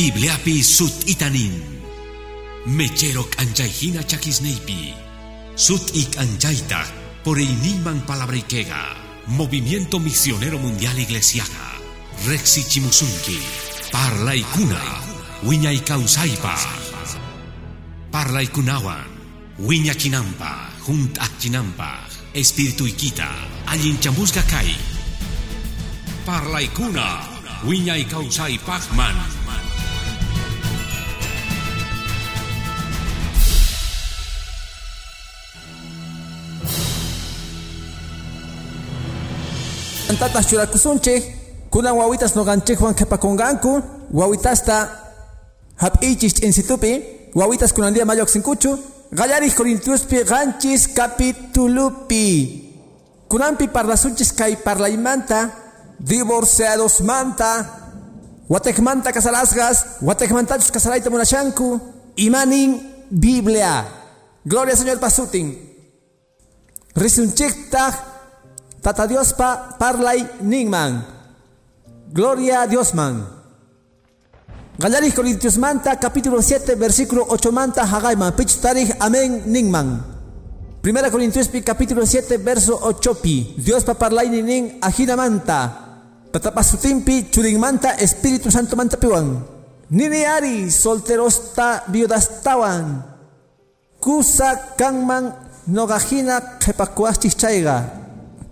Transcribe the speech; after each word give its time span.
Bibliapi 0.00 0.64
sut 0.64 1.04
itanin. 1.12 1.60
Mechero 2.72 3.28
anchayhina 3.36 4.00
chakisneipi. 4.00 4.96
Sut 5.56 5.92
ik 5.92 6.16
anchaita 6.16 6.88
por 7.20 7.36
iniman 7.36 8.00
palabrikega. 8.08 8.96
Movimiento 9.26 10.00
Misionero 10.00 10.56
Mundial 10.56 10.96
Iglesiaga. 10.96 11.76
Rexi 12.24 12.64
Chimusunki. 12.64 13.44
Parla 13.92 14.32
ikuna. 14.32 14.80
Wiña 15.44 15.68
ikausaipa. 15.68 16.56
Parla 18.10 18.40
ikunawan. 18.40 19.04
Wiña 19.58 19.92
kinampa. 19.92 20.80
Junt 20.80 21.20
achinampa. 21.20 22.08
Espíritu 22.32 22.88
ikita. 22.88 23.28
Allin 23.68 24.00
chamusga 24.00 24.40
kai. 24.48 24.72
Parla 26.24 26.64
ikuna. 26.64 27.20
Wiña. 27.68 28.00
Tantatas 40.10 40.50
churakusunchik, 40.50 41.22
kunan 41.70 41.94
wawitas 41.94 42.34
noqanchikwan 42.34 42.98
qhipakunqanku, 42.98 43.72
wawitasta 44.10 44.76
hap'ichis 45.78 46.42
insitupi, 46.42 47.30
wawitas 47.34 47.70
kunandia 47.72 48.04
mayuqsinkuchu, 48.04 48.70
qallaris 49.14 49.54
Corintiospi 49.54 50.24
qanchis 50.26 50.88
capitulupi. 50.96 52.26
Kunanpi 53.30 53.68
parlasunchis 53.68 54.32
kay 54.34 54.56
parlaymanta, 54.56 55.50
divorciados 56.00 57.00
manta, 57.06 57.50
watekmanta 58.50 59.12
kasalasgas, 59.12 60.02
watekmantachus 60.02 60.72
kasalayta 60.72 61.08
munashanku, 61.10 61.78
imanin 62.16 62.82
Biblia. 63.10 63.86
Gloria 64.44 64.74
Señor 64.74 64.98
Pasutin. 64.98 65.54
Risunchikta 66.96 68.09
Tata 68.80 69.04
Dios 69.04 69.36
pa 69.36 69.76
parlay 69.76 70.24
ningman. 70.40 71.04
Gloria 72.08 72.64
a 72.64 72.66
Dios 72.66 72.96
man. 72.96 73.28
Galaris 74.80 75.12
Corintios 75.12 75.60
manta 75.60 76.00
capítulo 76.00 76.40
7 76.40 76.80
versículo 76.80 77.28
8 77.28 77.52
manta 77.52 77.84
hagayman. 77.84 78.32
Pich 78.32 78.56
tarih 78.56 78.88
amén 78.96 79.44
ningman. 79.52 80.00
Primera 80.80 81.12
Corintios 81.12 81.52
pi 81.52 81.60
capítulo 81.60 82.08
7 82.08 82.40
verso 82.40 82.80
8 82.80 83.20
pi. 83.20 83.52
Dios 83.60 83.84
pa 83.84 84.00
parlay 84.00 84.32
ning 84.32 84.80
ajina 84.80 85.12
manta. 85.12 85.60
Tata 86.32 86.48
pasutimpi 86.48 87.28
churing 87.28 87.60
manta 87.60 88.00
Espíritu 88.00 88.48
Santo 88.48 88.80
manta 88.80 88.96
piwan. 88.96 89.44
Nini 89.92 90.24
ari 90.24 90.72
solterosta 90.72 91.84
viudastawan. 91.92 93.04
Kusa 94.00 94.72
kangman 94.80 95.28
nogajina 95.68 96.56
kepakuastis 96.56 97.36
chaiga. 97.36 97.99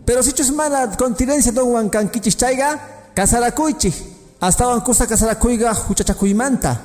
Pero 0.08 0.22
si 0.22 0.32
chus 0.32 0.50
mala 0.50 0.88
continencia 0.96 1.52
don 1.52 1.68
wan 1.76 1.90
kankichis 1.90 2.34
chayga, 2.34 2.80
kasarakuichi. 3.14 3.92
Hasta 4.40 4.66
wan 4.66 4.80
kusa 4.80 5.06
kasarakuiga 5.06 5.74
huchachakuimanta. 5.74 6.80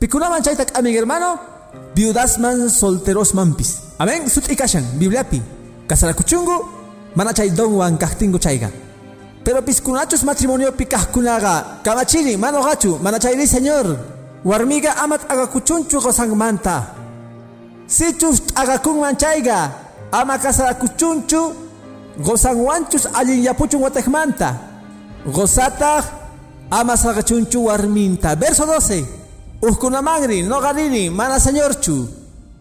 Pikunaman 0.00 0.42
chaytak 0.42 0.76
amin 0.76 0.92
hermano, 0.92 1.38
viudasman 1.94 2.68
solteros 2.68 3.32
mampis. 3.32 3.78
Amén, 3.96 4.28
sut 4.28 4.50
ikashan, 4.50 4.82
bibliapi. 4.98 5.40
Kasarakuchungu, 5.86 6.66
mana 7.14 7.32
chay 7.32 7.50
don 7.50 7.74
wan 7.78 7.96
kahtingu 7.96 8.40
chayga. 8.40 8.72
Pero 9.44 9.62
piskunachos 9.62 10.24
matrimonio 10.24 10.72
pikahkunaga, 10.72 11.78
kamachiri, 11.84 12.36
mano 12.36 12.60
gachu, 12.60 12.98
mana 12.98 13.20
chayri 13.20 13.46
señor. 13.46 13.86
Warmiga 14.44 14.96
amat 14.98 15.30
agakuchunchu 15.30 16.00
gozang 16.00 16.34
manta. 16.34 16.90
Sichus 17.86 18.42
agakung 18.56 18.98
manchayga, 18.98 19.70
ama 20.10 20.38
kasarakuchunchu, 20.38 21.63
gozan 22.18 22.56
wanchus 22.56 23.06
allin 23.14 23.42
yapuchun 23.42 23.82
watekmanta. 23.82 24.54
Gozata 25.26 26.04
ama 26.70 26.96
sagachunchu 26.96 27.64
warminta. 27.64 28.36
Verso 28.36 28.64
12. 28.66 29.04
Uskunamangri, 29.62 30.42
no 30.42 30.60
garini, 30.60 31.10
mana 31.10 31.38
señorchu. 31.40 32.06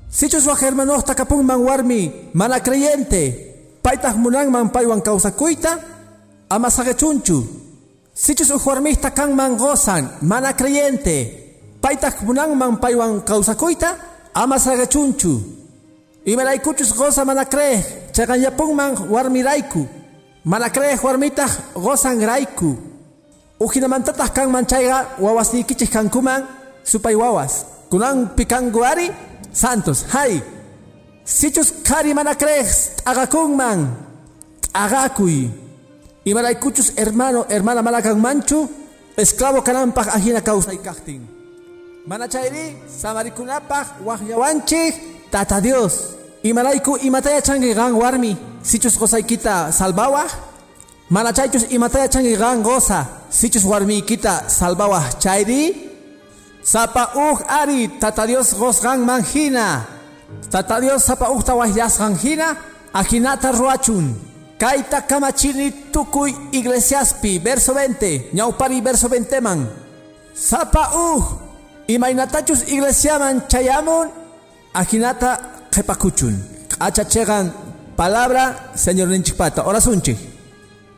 Sichus 0.10 0.46
waj 0.46 0.62
hermanos 0.62 1.04
takapun 1.04 1.44
man 1.46 1.60
warmi, 1.60 2.12
mana 2.34 2.60
creyente. 2.60 3.54
Paitas 3.82 4.16
munangman 4.16 4.70
paiwan 4.72 5.02
kausakuita, 5.02 5.80
ama 6.50 6.70
sagachunchu. 6.70 7.44
Sichus 8.14 8.52
ujuarmista 8.52 9.12
kan 9.12 9.36
man 9.36 9.58
gozan, 9.58 10.10
mana 10.22 10.54
creyente. 10.54 11.18
Paitas 11.82 12.22
munangman 12.22 12.78
paiwan 12.80 13.22
kausakuita, 13.22 13.96
ama 14.34 14.60
sagachunchu. 14.60 15.42
Imaraykuchus 16.26 16.94
goza 16.96 17.26
mana 17.26 17.46
creej, 17.46 17.84
chaganyapunman 18.14 19.10
warmirayku. 19.10 19.88
Mana 20.46 20.70
creej 20.70 21.02
warmitah 21.02 21.50
gozan 21.74 22.22
rayku. 22.22 22.78
Ujinamantatah 23.60 24.30
kan 24.30 24.52
manchayga 24.52 25.18
wawasnikichis 25.18 25.90
kankuman 25.90 26.46
supay 26.84 27.16
wawas. 27.16 27.66
Kunan 27.90 28.36
pikanguari 28.36 29.10
santos, 29.52 30.06
hay. 30.12 30.42
Sichus 31.24 31.72
kari 31.82 32.14
mana 32.14 32.36
creej 32.36 33.02
agakunman, 33.08 33.88
agakuy. 34.74 35.48
Imaraykuchus 36.24 36.96
hermano, 36.96 37.44
hermana 37.50 37.84
malakan 37.84 38.20
manchu, 38.20 38.68
esclavo 39.16 39.64
kanampaj 39.64 40.08
ajina 40.16 40.42
cachtin. 40.42 41.28
Mana 42.08 42.28
chayri, 42.28 42.76
samarikunapaj 42.88 44.04
wahyawanchik, 44.04 44.94
Tata 45.32 45.60
Dios. 45.60 46.23
Imaraiku 46.44 46.98
imataya 46.98 47.42
changi 47.42 47.74
gan 47.74 47.94
warmi. 47.96 48.36
Sichus 48.62 48.98
gozay 49.00 49.24
kita 49.24 49.72
salbawa. 49.72 50.28
Manachaychus 51.10 51.72
imataya 51.72 52.08
changi 52.12 52.36
gan 52.36 52.62
goza. 52.62 53.08
Sichus 53.32 53.64
warmi 53.64 54.02
kita 54.04 54.50
salbawa 54.52 55.00
chaydi. 55.20 55.90
Sapa 56.62 57.16
uh 57.16 57.40
ari 57.48 57.88
tata 58.00 58.28
Dios 58.28 58.54
goz 58.60 58.82
gan 58.84 59.00
manjina. 59.08 59.88
Tata 60.52 60.82
Dios 60.82 61.06
sapa 61.08 61.32
uh 61.32 61.40
tawahyas 61.42 61.98
gan 61.98 62.16
hina. 62.16 62.58
Ajinata 62.94 63.52
ruachun. 63.56 64.12
Kaita 64.60 65.08
kamachini 65.08 65.72
tukuy 65.96 66.32
iglesiaspi. 66.52 67.40
Verso 67.40 67.74
20. 67.74 68.36
Ñaupari 68.36 68.82
verso 68.84 69.08
20 69.08 69.40
man. 69.42 69.68
Sapa 70.36 70.92
uh. 70.92 71.24
Imainatachus 71.88 72.68
iglesiaman 72.68 73.48
chayamun. 73.48 74.12
Ajinata 74.74 75.53
kepakuchun. 75.74 76.36
Achachegan 76.80 77.52
palabra, 77.98 78.72
Señor 78.76 79.08
Ninchipata. 79.10 79.66
Orasunchi. 79.66 80.16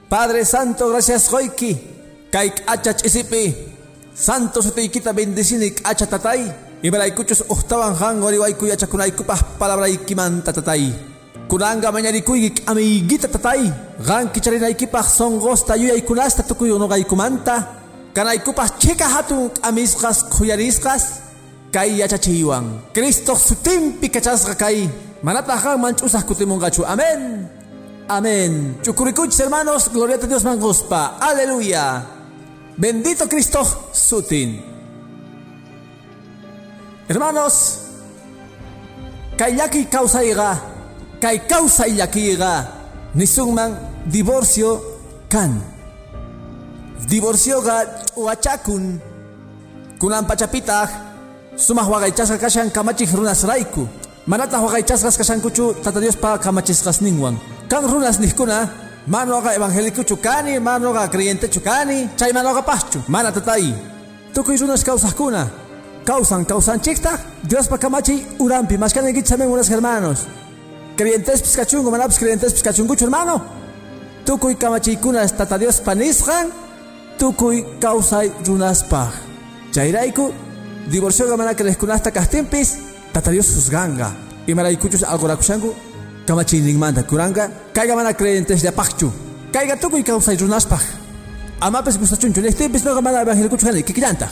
Padre 0.09 0.45
Santo, 0.45 0.89
gracias 0.89 1.31
hoyki. 1.31 1.77
Kaik 2.31 2.63
achach 2.67 3.05
isipi. 3.05 3.55
Santo 4.13 4.61
sutiikita 4.61 5.13
bendicinik 5.13 5.81
achatatay. 5.83 6.51
Ibaraykuchus 6.83 7.45
uhtawan 7.49 7.95
han 7.95 8.23
oriwaykuy 8.23 8.71
achakunaykupah 8.71 9.57
palabra 9.59 9.87
ikimanta 9.87 10.53
tatay. 10.53 10.91
Kunanga 11.47 11.91
mañarikuygik 11.91 12.63
amiguita 12.67 13.27
tatay. 13.27 13.71
Gan 14.07 14.31
kicharinaykipa 14.31 15.03
songosta 15.03 15.75
yuyaykunasta 15.75 16.43
tukuy 16.43 16.71
unogaykumanta. 16.71 17.55
Kanaykupah 18.13 18.69
chika 18.79 19.07
hatun 19.07 19.51
amisqas 19.61 20.23
kuyarisqas 20.31 21.24
kay 21.75 21.99
yachachiwan. 21.99 22.95
Cristo 22.95 23.35
sutimpi 23.35 24.07
kachasqa 24.07 24.55
kay. 24.55 24.87
Manatajan 25.19 25.75
manchusas. 25.75 26.23
Amén. 26.87 27.51
Amén. 28.07 28.79
Chukurikuchis 28.81 29.39
hermanos, 29.39 29.91
gloria 29.91 30.15
a 30.15 30.27
Dios 30.27 30.43
mangospa. 30.43 31.19
Aleluya. 31.19 32.05
Bendito 32.77 33.27
Cristo 33.27 33.59
sutin. 33.91 34.63
Hermanos, 37.09 37.79
kay 39.37 39.55
yaki 39.57 39.85
kausaiga, 39.85 40.57
kay 41.19 41.39
kausay 41.45 41.97
yakiga, 41.97 42.71
nisungman 43.13 43.77
divorcio 44.07 44.81
kan. 45.29 45.61
Divorcio 47.07 47.61
ga 47.61 47.85
uachakun, 48.15 48.99
kunan 49.99 50.25
pachapitah, 50.25 51.04
sumah 51.55 51.87
wagaychasqa 51.87 52.37
kashan 52.37 52.69
kamachik 52.71 53.09
runas 53.11 53.43
rayku. 53.43 53.87
Manata 54.27 54.59
wagaychasqas 54.59 55.17
kashankuchu 55.17 55.81
tata 55.83 55.99
Dios 55.99 56.15
pa 56.15 56.37
kamachisqas 56.37 57.01
ningwan. 57.01 57.37
Kan 57.69 57.83
runas 57.83 58.19
nihkuna, 58.19 58.69
manoga 59.07 59.55
evangelicuchu 59.55 60.17
kani, 60.17 60.59
manoga 60.59 61.07
creyentechu 61.07 61.61
kani, 61.61 62.09
chay 62.17 62.31
manoga 62.33 62.61
pachu, 62.61 62.99
mana 63.07 63.31
tatay. 63.31 63.73
Tukuy 64.33 64.57
runas 64.57 64.83
causajkuna, 64.83 65.47
causan 66.05 66.45
causanchikta, 66.45 67.19
Dios 67.43 67.67
pa 67.67 67.77
kamachi 67.77 68.25
urampi, 68.39 68.77
mas 68.77 68.93
kanen 68.93 69.13
gitsamen 69.13 69.47
unas 69.47 69.69
hermanos. 69.69 70.27
Creyentes 70.97 71.41
piskachungo, 71.41 71.91
manapis 71.91 72.19
creyentes 72.19 72.53
piskachunguchu 72.53 73.05
hermano. 73.05 73.41
Tukuy 74.25 74.55
kamachikunas 74.55 75.37
tata 75.37 75.57
Dios 75.57 75.79
panisqan, 75.79 76.51
tukuy 77.17 77.63
causay 77.79 78.31
runas 78.45 78.83
pa. 78.83 79.11
Chayraiku 80.85 80.91
divorcio 80.91 81.37
mana 81.37 81.53
hasta 81.93 82.11
castimpis 82.11 82.77
tata 83.11 83.31
Dios 83.31 83.47
juzganga 83.55 84.13
y 84.47 84.53
maraykuchus 84.53 85.03
algorakushanku 85.03 85.73
manda 86.77 87.03
kuranga 87.03 87.49
kaiga 87.73 87.95
mana 87.95 88.13
creyentes 88.13 88.61
de 88.61 88.69
apaqchu 88.69 89.11
kaiga 89.51 89.77
tukuy 89.77 90.03
kawsay 90.03 90.37
runaspaj. 90.37 90.81
Amapis 91.61 91.97
gustachunchu 91.97 92.41
lejtipis 92.41 92.83
noqa 92.83 93.01
mana 93.01 93.21
evangelikuchu 93.21 93.65
hani 93.65 93.83
kikillanta 93.83 94.29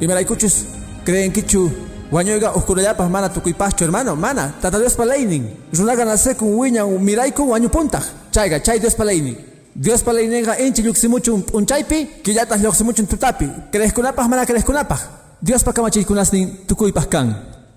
y 0.00 0.06
maraykuchus 0.06 0.64
creenkichu 1.04 1.70
wañuyga 2.10 2.54
uskurallapaj 2.56 3.10
mana 3.10 3.28
tukuypajchu 3.28 3.84
hermano 3.84 4.16
mana 4.16 4.54
tata 4.60 4.78
Dios 4.78 4.94
palaynin 4.94 5.44
runaga 5.72 6.04
nasekun 6.04 6.58
wiñan 6.58 6.88
mirayku 7.00 7.42
wañupuntaq 7.50 8.04
chayga 8.32 8.60
chay 8.60 8.78
Dios 8.78 8.94
palaynin 8.94 9.36
Dios 9.74 10.02
palayninqa 10.02 10.58
inchi 10.60 10.82
lluqsimuchun 10.82 11.42
p'unchaypi 11.42 12.22
killataq 12.22 12.60
lluqsimuchun 12.60 13.06
tutapi. 13.06 13.48
Creeskunapaj 13.72 14.28
mana 14.28 14.44
creeskunapaj 14.44 15.21
Dios 15.42 15.64
pa 15.64 15.72
kamachaykunasnin 15.72 16.66
tukuypaj 16.66 17.06
kan 17.10 17.34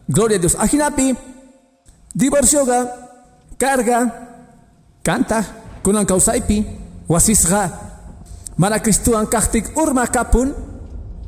gloria 0.07 0.38
a 0.38 0.39
Dios. 0.39 0.56
Ajinapi 0.56 1.15
divorcioga 2.13 2.85
carga 3.57 4.06
canta 5.03 5.44
kunan 5.83 6.06
kausaipi 6.06 6.65
wasisqa 7.09 7.69
mana 8.57 8.79
Cristuan 8.79 9.27
kaqtik 9.27 9.77
urma 9.77 10.07
kapun 10.07 10.53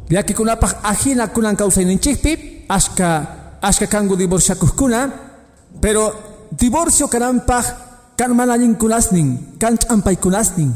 llakikunapaq 0.09 0.79
ajina 0.83 1.27
kunan 1.27 1.55
kawsayninchikpi 1.55 2.65
ashka 2.69 3.09
ashka 3.61 3.87
kangu 3.87 4.15
divorciakuqkuna 4.15 5.09
pero 5.81 6.13
divorcio 6.51 7.07
kananpaq 7.07 7.65
kan 8.15 8.31
mana 8.33 8.53
allinkunasnin 8.53 9.59
kan 9.59 9.77
ch'ampaykunasnin 9.77 10.71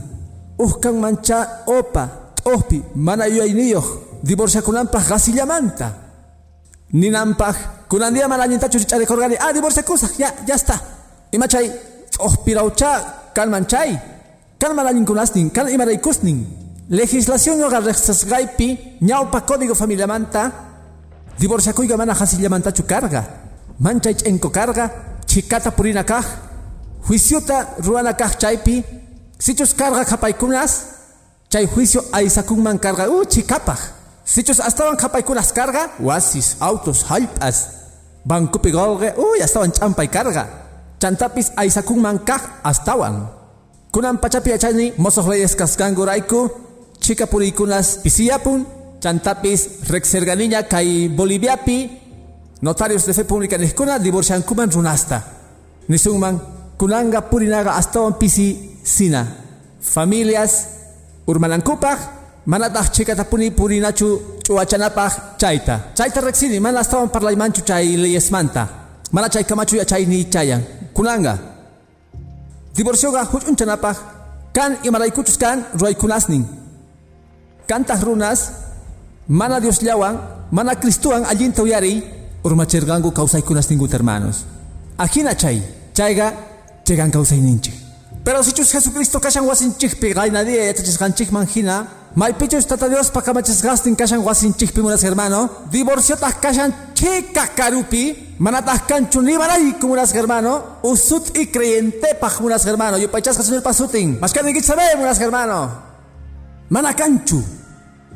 uj 0.60 0.72
kan 0.82 0.96
mancha 1.00 1.64
opa 1.68 2.34
t'uqpi 2.36 2.84
mana 2.96 3.28
yuyayniyuq 3.28 4.11
divorciakunanpaq 4.24 5.04
qasillamanta 5.08 5.88
ninanpaq 6.94 7.88
kunan 7.90 8.14
dia 8.14 8.28
mana 8.28 8.44
allintachu 8.44 8.80
ch'arikurqani 8.80 9.36
ah 9.40 9.52
divorciakusaq 9.54 10.20
ya 10.20 10.30
ya 10.48 10.56
está. 10.56 10.76
Imachay 11.32 11.72
tz'ojpiraucha 12.12 12.92
kalmanchay 13.34 13.96
kalmalaninkunasnin 14.60 15.50
kal 15.50 15.70
imaraykusnin 15.70 16.46
legislación 16.90 17.60
yoga 17.60 17.80
rexasgaypi 17.80 19.00
ñawpa 19.02 19.42
código 19.48 19.76
familiamanta 19.76 20.52
divorciakuyga 21.40 21.98
mana 21.98 22.14
hasillamantachu 22.14 22.84
carga. 22.84 23.24
Manchay 23.80 24.16
ch'enko 24.16 24.50
carga. 24.50 24.92
Chikata 25.26 25.72
purina 25.72 26.04
kaj 26.04 26.26
juiciota 27.08 27.80
ruana 27.80 28.14
kaj 28.14 28.36
chaypi 28.38 28.84
sichus 29.40 29.74
carga 29.74 30.04
qhapaykunas 30.04 30.72
chay 31.50 31.66
juicio 31.68 32.04
aysakunman 32.12 32.78
carga. 32.80 33.08
Uh 33.10 33.24
chikapaj 33.24 33.80
sichus 34.26 34.60
astawan 34.60 34.98
qhapaykunas 34.98 35.54
carga. 35.54 35.92
Wasis 36.00 36.58
autos 36.60 37.06
hallp'as 37.10 37.58
bankupi 38.26 38.72
golge 38.72 39.14
uy 39.18 39.42
astawan 39.42 39.72
ch'ampay 39.72 40.08
carga. 40.08 40.48
Chantapis 41.02 41.52
aysakun 41.58 42.20
kaq 42.26 42.62
astawan 42.64 43.28
kunan 43.92 44.18
pachapi 44.18 44.54
achani 44.54 44.94
mosoq 44.98 45.28
reyes 45.28 45.56
kaskankurayku 45.56 46.50
chika 47.02 47.28
puriykunas 47.28 48.00
pisiyapun 48.04 48.66
chantapis 49.02 49.84
rexerganiña 49.90 50.64
kay 50.70 51.10
boliviapi 51.10 51.90
notarios 52.62 53.06
de 53.06 53.14
fe 53.14 53.26
pública 53.26 53.58
niskuna 53.58 54.00
divorciankuman 54.00 54.72
runasta. 54.72 55.22
Nisunman 55.88 56.40
kunanga 56.78 57.22
purinaga 57.30 57.76
astawan 57.76 58.16
pisi 58.16 58.78
sina. 58.84 59.26
Familias 59.82 60.68
urmanankupaq 61.26 62.21
manataq 62.46 62.92
chikatapuni 62.92 63.52
purinachu 63.52 64.22
ch'uwachanapaq 64.44 65.38
chayta 65.38 65.76
chayta 65.98 66.22
rexini 66.22 66.60
mana 66.60 66.80
astawan 66.80 67.10
parlaymanchu 67.10 67.62
chay 67.62 67.98
leyesmanta 67.98 68.68
mana 69.12 69.30
chaykamachu 69.30 69.76
yachayni 69.76 70.30
chayan 70.34 70.62
kunanga. 70.94 71.38
Divorcioga 72.76 73.26
huch'unchanapaq 73.32 73.98
kan 74.54 74.78
imaraykuchus 74.84 75.38
kan 75.38 75.66
ruaykunasnin. 75.80 76.44
Kantaq 77.68 78.02
runas 78.04 78.40
mana 79.28 79.60
Dios 79.60 79.80
llawan 79.82 80.18
mana 80.52 80.76
Cristuwan 80.76 81.24
allinta 81.26 81.64
uyariy 81.64 82.04
urmachirqanku 82.44 83.12
kawsaykunasninkuta 83.12 83.96
hermanos 83.98 84.44
ajina 84.98 85.36
chay 85.36 85.62
chayqa 85.94 86.34
chegan 86.84 87.12
kawsayninchik 87.12 87.74
pero 88.26 88.44
si 88.44 88.52
chus 88.54 88.74
Jesucristo 88.74 89.20
kashan 89.20 89.46
wasinchikpi 89.46 90.14
qaynadiya 90.14 90.66
yachachisqanchikman 90.70 91.48
hina 91.48 91.88
tata 92.68 92.90
Dios 92.90 93.10
pakamachasqastin 93.12 93.96
kashan 93.96 94.20
wasinchikpi 94.24 94.82
munas 94.82 95.04
hermano. 95.04 95.50
Divorciotaq 95.72 96.42
kashan 96.42 96.74
chika 96.94 97.48
karupi 97.56 98.36
manataq 98.40 98.88
kanchu 98.88 99.22
nibarayku 99.22 99.88
munas 99.88 100.14
hermano. 100.14 100.80
Usut 100.84 101.38
y 101.38 101.48
creyente 101.48 102.16
paj 102.20 102.42
munas 102.42 102.66
hermano. 102.66 102.98
Yupaychasqa 102.98 103.44
señor 103.44 103.64
pasutin. 103.64 104.20
Mashkaninkichik 104.20 104.66
sabe 104.66 104.82
munas 104.98 105.20
hermano. 105.20 105.72
Mana 106.70 106.94
kanchu 106.94 107.42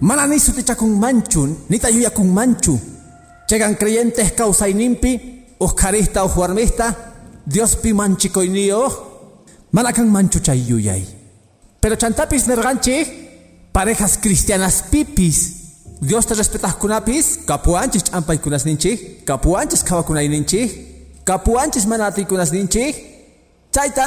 mana 0.02 0.28
ni 0.28 0.40
sutichakunmanchu 0.40 1.68
nita 1.70 1.90
yuyakunmanchu 1.90 2.80
chegan 3.48 3.76
creyentes 3.76 4.34
kawsaynimpi 4.34 5.56
uskarista 5.60 6.26
ujuarmista 6.26 6.94
Diospi 7.48 7.94
manchikoyniyuq 7.94 8.94
mana 9.72 9.94
kanmanchu 9.94 10.40
chay 10.42 10.60
yuyay. 10.68 11.04
Pero 11.80 11.96
chantapis 11.96 12.48
nerqanchik 12.48 13.25
parejas 13.76 14.18
cristianas 14.18 14.84
pipis. 14.90 15.38
Dios 16.00 16.26
te 16.26 16.34
respetas 16.34 16.76
kunapis 16.76 17.40
kapuanchis 17.46 18.04
champay 18.08 18.38
kunas 18.38 18.64
ninchi 18.66 18.92
kapuanchis 19.28 19.84
kawakunay 19.84 20.28
ninchi 20.30 20.62
kapuanchis 21.26 21.86
manati 21.92 22.24
kunas 22.24 22.52
ninchi 22.56 22.84
chayta 23.76 24.06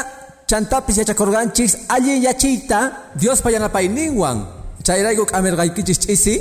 chantapis 0.48 0.96
yachakorganchis 0.96 1.72
allin 1.88 2.22
yachita. 2.22 2.80
Dios 3.20 3.42
payanapay 3.42 3.88
ninwan. 3.88 4.38
Chayrayku 4.86 5.26
k'amirqaykichis 5.30 5.98
ch'isi. 6.02 6.34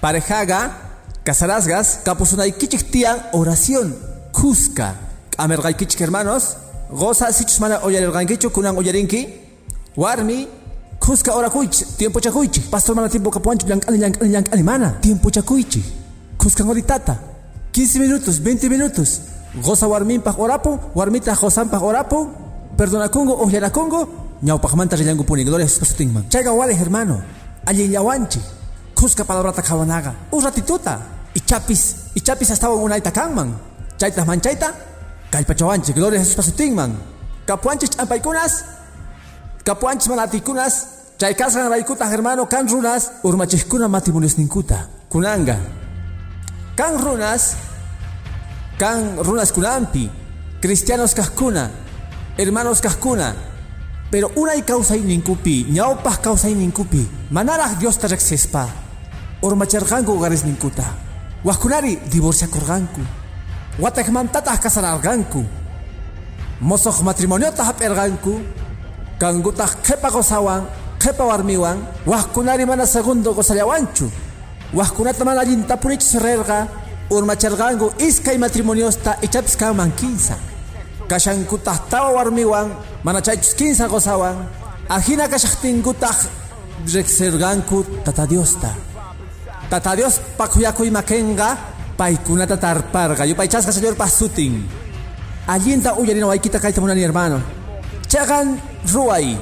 Parejaga 0.00 0.60
casarasgas 1.26 1.88
kapusunaykichik 2.06 2.90
tiyan 2.92 3.18
oración. 3.34 3.92
Kuska 4.32 4.94
k'amirqaykichik 5.36 6.00
hermanos. 6.00 6.56
Goza 6.88 7.32
sichus 7.36 7.60
mana 7.60 7.84
oyarirqankichu 7.84 8.48
kunan 8.48 8.76
oyarinki. 8.80 9.20
Warmi 9.96 10.48
Kuska 11.04 11.34
ora 11.36 11.50
kuich, 11.50 11.84
tiempo 11.98 12.18
chakuichi. 12.18 12.60
Pastor 12.60 12.94
mana 12.94 13.08
tiempo 13.10 13.30
yang 13.66 13.82
ali, 13.86 14.00
yang 14.32 14.48
ali, 14.50 14.62
mana. 14.62 14.96
Tiempo 15.02 15.30
chakuichi. 15.30 15.84
Kuska 16.38 16.64
tata. 16.86 17.18
15 17.72 17.98
minutos, 17.98 18.40
20 18.40 18.68
minutos. 18.70 19.20
Goza 19.62 19.86
warminpaj 19.86 20.38
orapo, 20.38 20.80
warmita 20.94 21.34
gosanpaj 21.34 21.82
orapo. 21.82 22.30
Perdona 22.76 23.10
Congo, 23.10 23.36
ojiana 23.36 23.70
Congo. 23.70 24.08
Ñawpaj 24.42 24.74
manta 24.76 24.96
rillangu 24.96 25.24
puni, 25.24 25.44
gloria 25.44 25.66
a 25.66 25.68
Jesús 25.68 25.94
tingman. 25.94 26.26
Chayga 26.30 26.52
wale 26.52 26.74
hermano. 26.74 27.20
Allí 27.66 27.86
yawanchi. 27.90 28.40
Kuska 28.94 29.24
palabrata 29.24 29.60
kawanaga. 29.60 30.14
Un 30.32 30.42
ratituta. 30.42 31.00
Y 31.34 31.40
chapis, 31.40 31.96
y 32.14 32.20
chapis 32.20 32.50
estaba 32.50 32.74
una 32.74 32.96
ita 32.96 33.12
kanman. 33.12 33.54
Chaita 33.98 34.24
manchaita. 34.24 34.72
Kalpachawanchi, 35.30 35.92
gloria 35.92 36.20
a 36.20 36.24
Jesús 36.24 36.54
tingman. 36.56 36.96
Kapuanchis 37.44 37.90
champaikunas. 37.90 38.64
Kapuanchis 39.64 40.08
manatikunas. 40.08 40.74
Chaykasqan 41.18 41.70
raykutaq 41.70 42.10
hermano 42.10 42.46
kan 42.46 42.66
runas 42.68 43.22
urmachikkuna 43.22 43.86
ninkuta 43.88 44.78
kunanga 45.08 45.56
kan 46.74 46.98
runas 46.98 47.54
kan 48.78 49.22
runas 49.22 49.52
kunampi 49.52 50.10
cristianos 50.60 51.14
kajkuna 51.14 51.70
hermanos 52.36 52.80
kajkuna 52.82 53.34
pero 54.10 54.32
unay 54.34 54.62
kawsayninkupi 54.66 55.70
ñawpaj 55.70 56.18
kawsayninkupi 56.18 57.30
manaraq 57.30 57.78
Diosta 57.78 58.08
riqsispa 58.08 58.68
urmacharqanku 59.42 60.12
ugarisninkuta 60.12 60.84
waqkunari 61.44 61.98
divorciakurqanku 62.10 63.00
watakmantataq 63.78 64.58
kasararqanku 64.62 65.44
mosoq 66.60 67.02
matrimoniota 67.06 67.62
hap'irqanku 67.62 68.63
kankutaq 69.18 69.82
qhipa 69.86 70.10
gozawan 70.10 70.62
qhipa 70.98 71.24
warmiwan 71.24 71.78
waqkunari 72.06 72.64
mana 72.66 72.86
segundo 72.86 73.34
gozallawanchu 73.34 74.06
waqkunata 74.74 75.24
mana 75.24 75.40
allinta 75.40 75.76
purichis 75.76 76.14
rirqa 76.20 76.68
urmacharqanku 77.10 77.92
iskay 77.98 78.38
matrimoniosta 78.38 79.18
ichapis 79.22 79.56
kanman 79.56 79.92
kinsa 79.92 80.36
kashankutaq 81.08 81.88
tawa 81.90 82.10
warmiwan 82.16 82.72
mana 83.04 83.20
chaychus 83.20 83.54
kinsa 83.54 83.88
gozawan 83.88 84.36
ajina 84.88 85.28
kashaqtinkutaq 85.28 86.44
riqsirqanku 86.84 88.04
tata 88.04 88.26
Diosta. 88.26 88.70
Tata 89.70 89.96
Dios 89.96 90.20
pakuyakuyma 90.36 91.02
kenqa 91.02 91.56
paykunata 91.96 92.56
tarparqa 92.56 93.24
yupaychasqa 93.24 93.72
señor 93.72 93.96
pasutin. 93.96 94.60
Allinta 95.48 95.94
uyarina 95.96 96.26
waykita 96.28 96.60
kayta 96.60 96.80
munani 96.80 97.02
hermano. 97.02 97.40
Chaqan 98.08 98.60
ruay. 98.92 99.36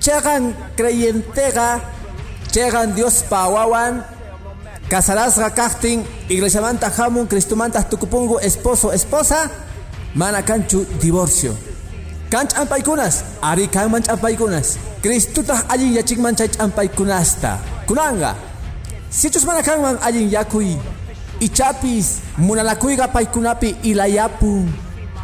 Chegan 0.00 0.54
creyentega, 0.76 1.80
chegan 2.52 2.94
Dios 2.94 3.22
pawawan, 3.28 4.04
casarasga 4.88 5.50
kajtin 5.50 6.06
iglesiamanta 6.28 6.88
hamun 6.88 7.26
cristumanta 7.26 7.82
tukupungu 7.82 8.38
esposo 8.40 8.92
esposa 8.92 9.50
mana 10.14 10.42
kanchu 10.42 10.86
divorcio. 11.00 11.54
Kanch 12.30 12.54
ampaykunas 12.60 13.24
ari 13.42 13.68
kanman 13.68 14.02
ch'ampaykunas 14.02 14.76
cristuta 15.02 15.64
allin 15.68 15.96
yachikman 15.96 16.36
chay 16.36 16.48
ch'ampaykunasta 16.48 17.58
kunanga. 17.86 18.36
Sichus 19.10 19.44
mana 19.44 19.62
kanman 19.62 19.98
allin 20.04 20.30
yakuy 20.30 20.76
ichapis 21.40 22.20
munanakuyga 22.36 23.08
paykunapi 23.08 23.76
ilayapun. 23.82 24.68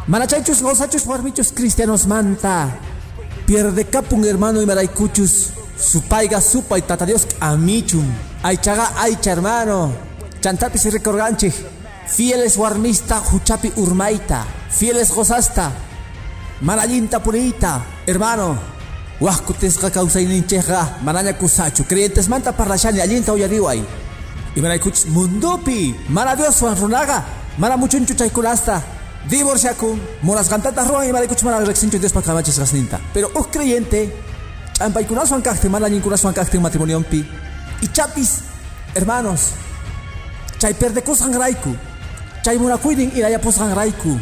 Mana 0.07 0.27
chaychus 0.27 0.61
gozachus 0.61 1.05
warmichus 1.05 1.53
cristianos 1.53 2.05
manta 2.07 2.69
pierde 3.45 3.85
kapun 3.85 4.25
hermano 4.25 4.61
y 4.61 4.65
maraykuchus 4.65 5.53
supayga 5.77 6.41
supay 6.41 6.81
tata 6.81 7.05
Dios 7.05 7.27
amichun 7.39 8.05
aychaga 8.43 8.91
aycha 9.01 9.31
hermano. 9.31 9.93
Chantapis 10.41 10.91
recorganchik 10.91 11.53
fieles 12.07 12.57
warmista 12.57 13.19
huchapi 13.19 13.71
urmaita. 13.77 14.45
Fieles 14.69 15.11
gozasta. 15.11 15.71
Manallinta 16.61 17.19
purita 17.19 17.81
hermano. 18.07 18.57
Wajkutisqa 19.21 19.89
kawsayninchikqa 19.91 20.99
manaña 21.01 21.33
kusachu 21.33 21.83
creyentes 21.83 22.27
manta 22.27 22.51
parlashani 22.51 22.99
allinta 22.99 23.33
uyariway 23.33 23.81
imaraykuchis 24.55 25.05
mundupi 25.07 25.95
mana 26.09 26.35
Dios 26.35 26.59
runaga 26.61 27.23
mana 27.57 27.77
muchunchu 27.77 28.13
chaykunasta 29.25 29.29
divorciakun 29.29 30.01
munasqantatas 30.21 30.87
ruwan 30.87 31.09
imaraykuchis 31.09 31.43
mana 31.43 31.65
riqsinchu 31.65 31.99
Dios 31.99 32.13
pakamachis 32.13 32.59
gasninta 32.59 32.99
pero 33.13 33.31
uj 33.35 33.47
creyente 33.51 34.09
ch'ampaykunaswan 34.73 35.41
kaqtin 35.41 35.71
mana 35.71 35.85
allinkunaswan 35.85 36.33
kaqtin 36.33 36.61
matrimoniompi 36.61 37.25
ichapis 37.81 38.41
hermanos 38.95 39.53
chay 40.59 40.73
perdekusqanrayku 40.73 41.75
chay 42.43 42.57
munakuynin 42.57 43.11
irayapusqanrayku 43.15 44.19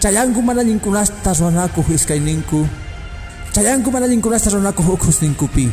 chayanku 0.00 0.42
mana 0.42 0.62
ninkunasta 0.62 1.32
ruanakuj 1.34 1.88
iskayninku 1.94 2.66
chayanku 3.52 3.90
mana 3.90 4.06
ninkunasta 4.06 4.50
ruanakuj 4.50 4.86
ukhusninkupi 4.94 5.68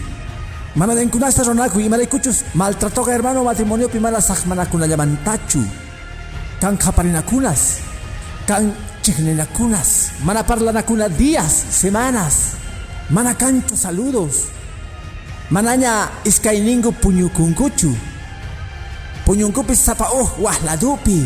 mana 0.75 0.95
ninkunasta 0.95 1.43
ruanakuj 1.43 1.85
imaraykuchus 1.85 2.55
maltratoqa 2.55 3.11
hermano 3.11 3.43
matrimoniopi 3.43 3.99
mana 3.99 4.21
saqmanakunallamantachu 4.21 5.61
kan 6.61 6.77
qaparinakunas 6.77 7.94
kan 8.47 8.73
chiqninakunas 9.01 10.21
mana 10.25 10.43
parlanakuna 10.43 11.09
días 11.09 11.53
semanas 11.69 12.57
mana 13.09 13.33
kanchu 13.33 13.75
saludos 13.75 14.49
manaña 15.49 16.09
iskayningu 16.25 16.91
puñukunkuchu 17.01 17.93
puñunkupi 19.25 19.75
sapa'uj 19.75 20.41
wajladupi 20.41 21.19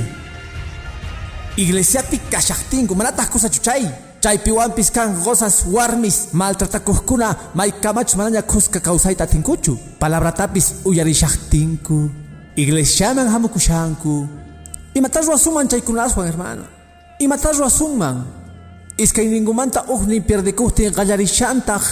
iglesiapi 1.56 2.18
kashaqtinku 2.32 2.96
manataq 2.96 3.30
kusachuchay 3.32 3.84
chaypiwanpis 4.24 4.92
kan 4.92 5.16
gozas 5.24 5.64
warmis 5.68 6.32
maltratakuqkuna 6.34 7.56
maykamachus 7.56 8.16
manaña 8.16 8.42
qusqa 8.44 8.80
kawsayta 8.80 9.24
atinkuchu 9.24 9.80
palabratapis 10.00 10.84
uyarishaqtinku 10.86 11.98
iglesiaman 12.56 13.28
hamukushanku 13.28 14.28
imata 14.94 15.22
ruwasunman 15.22 15.68
chaykunaswan 15.72 16.28
hermano 16.28 16.79
imata 17.20 17.52
ruwasunman 17.52 18.24
iskayninkumanta 18.98 19.86
uqnin 19.94 20.24
pierdikuqtin 20.24 20.94
qallarishantaq 20.98 21.84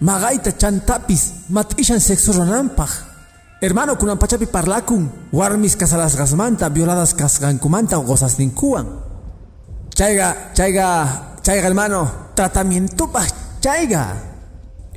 maqayta 0.00 0.52
chantapis 0.60 1.22
mat'ishan 1.50 2.00
sexo 2.00 2.32
runanpaq 2.32 2.92
hermano 3.62 3.96
kunan 3.96 4.18
pachapi 4.18 4.46
parlakun 4.46 5.08
warmis 5.32 5.76
kasalasqasmanta 5.76 6.70
violadas 6.74 7.14
kasqankumanta 7.14 7.96
gozasninkuwan 8.08 8.86
chayga 9.98 10.52
chayga 10.56 10.86
chayga 11.42 11.62
hermano 11.62 12.00
tratamientopas 12.36 13.30
chayga. 13.60 14.04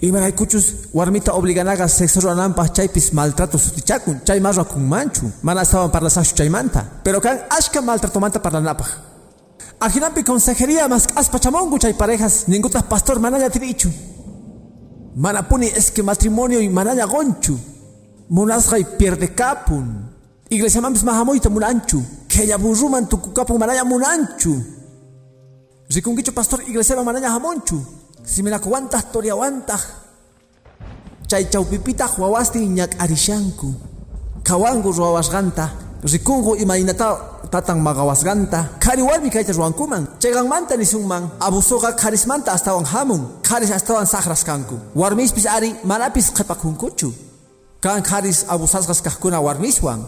Imaraykuchus 0.02 0.94
warmita 0.94 1.34
obliganaga 1.34 1.88
sexo 1.88 2.20
rurananpaq 2.22 2.68
chaypis 2.76 3.12
maltrato 3.14 3.58
sutichakun 3.58 4.22
chay 4.26 4.40
marra 4.40 4.64
kunmanchu 4.64 5.26
mana 5.44 5.62
estaban 5.62 5.92
parlasaqchu 5.92 6.36
chaymanta. 6.36 6.82
Pero 7.04 7.20
kan 7.20 7.38
ashka 7.58 7.82
maltratomanta 7.82 8.40
parlanapaq 8.40 9.09
ajinampi 9.80 10.24
consejería 10.24 10.88
mas 10.88 11.08
aspachamongu 11.16 11.80
chay 11.80 11.94
parejas 11.94 12.48
ningutas 12.48 12.84
pastor 12.84 13.20
manaña 13.20 13.50
tirichu 13.50 13.90
mana 15.16 15.48
puni 15.48 15.68
es 15.68 15.92
que 15.92 16.04
matrimonio 16.04 16.62
y 16.62 16.70
manaña 16.70 17.06
gonchu 17.06 17.58
munasqay 18.30 18.84
pierde 18.98 19.34
kapun 19.34 19.86
iglesia 20.50 20.82
mampis 20.82 21.04
mahamoyta 21.04 21.50
munanchu 21.50 22.02
kella 22.28 22.58
burruman 22.58 23.08
tukukapun 23.08 23.58
manaña 23.58 23.84
munanchu 23.84 24.80
Rikunkichu 25.90 26.34
pastor 26.34 26.62
iglesia 26.70 26.96
manaña 27.02 27.34
hamonchu. 27.34 27.82
Si 28.24 28.44
me 28.44 28.52
la 28.52 28.60
cuantas 28.60 29.12
toriawantaj. 29.12 29.82
Chay 31.26 31.50
chaupipita 31.50 32.06
huawasti 32.06 32.60
ñak 32.60 32.94
arishanku. 33.02 33.74
Kawangu 34.44 34.92
ruawasganta. 34.92 35.72
Rikungu 36.04 36.56
imainata 36.58 37.39
tatang 37.52 37.82
magawasganta. 37.82 38.80
Kari 38.80 39.02
warmi 39.02 39.30
kaita 39.30 39.54
ruankuman. 39.54 40.08
Chegan 40.22 40.48
manta 40.48 40.78
ni 40.78 40.86
sungman. 40.86 41.30
Abusoga 41.42 41.94
karismanta 41.94 42.54
astawan 42.54 42.86
hamun. 42.86 43.42
Karis 43.44 43.72
astawan 43.72 44.06
sagras 44.06 44.46
kanku. 44.46 44.78
Warmis 44.96 45.34
pis 45.34 45.46
ari 45.46 45.74
manapis 45.84 46.32
kepakunkuchu. 46.32 47.10
Kan 47.82 48.02
karis 48.02 48.46
abusasgas 48.48 49.02
kahkuna 49.02 49.42
warmiswan. 49.42 50.06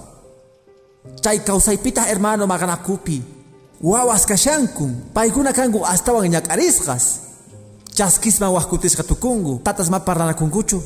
Chay 1.22 1.42
kausaypita 1.42 2.06
hermano 2.06 2.46
maganakupi 2.46 3.42
wawas 3.82 4.26
kashankun 4.30 5.10
paykuna 5.14 5.54
kanku 5.54 5.82
astawan 5.86 6.30
ñak'arisqas 6.30 7.06
chaskisman 7.98 8.54
wajkutisqa 8.54 9.04
tukungu 9.04 9.58
tatas 9.66 9.90
ma 9.90 10.00
parlanakunkuchu 10.00 10.78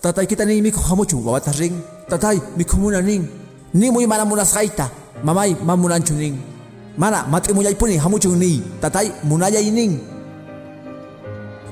tataykita 0.00 0.44
nin 0.46 0.62
mikuq 0.62 0.86
hamuchu 0.86 1.18
wawata 1.26 1.50
rin 1.58 1.82
tatay 2.08 2.38
mikhumuna 2.56 3.02
nin 3.02 3.26
nimuy 3.74 4.06
mana 4.06 4.24
munasqayta 4.24 4.86
mamay 5.22 5.56
ma 5.64 5.76
munanchu 5.76 6.14
nin 6.14 6.36
mana 6.96 7.24
mat'imullaypuni 7.28 7.96
hamuchun 7.96 8.38
ni 8.38 8.62
tatay 8.80 9.12
munallay 9.24 9.70
nin 9.70 10.00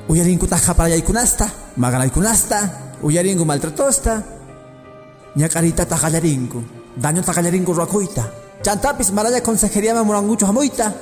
uyarinkutaq 0.08 0.60
qaparallaykunasta 0.66 1.46
maqanaykunasta 1.76 2.58
uyarinku 3.02 3.44
maltratosta 3.44 4.22
ñak'aritata 5.36 5.96
qallarinku 5.96 6.60
dañota 6.96 7.32
qallarinku 7.32 7.72
ruakuyta 7.72 8.24
chantapis 8.64 9.12
maraya 9.12 9.40
consejería 9.42 10.02
murangucho 10.04 10.46
hamuita. 10.46 10.92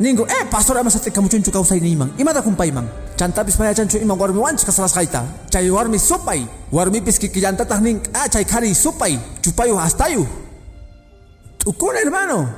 Ningo 0.00 0.26
eh 0.26 0.44
pastor 0.50 0.78
ama 0.78 0.90
sate 0.90 1.12
kamuchunchu 1.12 1.52
kausay 1.52 1.78
niman 1.78 2.10
imada 2.18 2.42
kumpayman 2.42 2.88
chantapis 3.14 3.58
maya 3.58 3.74
chanchu 3.74 3.98
iman 4.02 4.18
warmi 4.18 4.40
wanch 4.40 4.64
kasalas 4.64 4.90
kaita. 4.90 5.22
Chay 5.52 5.70
warmi 5.70 5.98
supay 5.98 6.42
warmi 6.72 7.00
pis 7.00 7.18
kikillantatah 7.22 7.78
nin 7.78 8.00
ah 8.14 8.26
chay 8.26 8.42
kari 8.42 8.74
supay 8.74 9.18
chupayu 9.42 9.76
hastayu 9.76 10.26
tukun 11.62 11.94
hermano. 11.94 12.48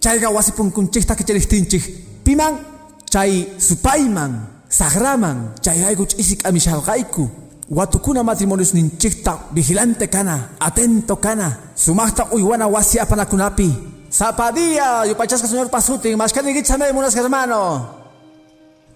Chayga 0.00 0.28
wasipunkunchikta 0.28 1.14
kichirihtinchik 1.14 1.84
piman 2.24 2.58
chay 3.08 3.56
supayman 3.58 4.32
sagraman 4.68 5.54
chayrayku 5.62 6.04
ch'isik 6.06 6.44
amishalqayku 6.44 7.30
watukuna 7.70 8.22
matrimonios 8.22 8.74
ninchikta 8.74 9.38
vigilante 9.54 10.08
kana 10.08 10.50
atento 10.60 11.16
kana. 11.16 11.72
Sumaqta 11.74 12.26
uywana 12.34 12.66
wasi 12.66 12.98
apanakunapi 13.00 13.70
zapadilla 14.10 15.06
yupachasqa 15.06 15.48
señor 15.48 15.70
pasutin 15.70 16.16
mashkanigichamay 16.16 16.92
munas 16.92 17.14
hermano. 17.14 17.88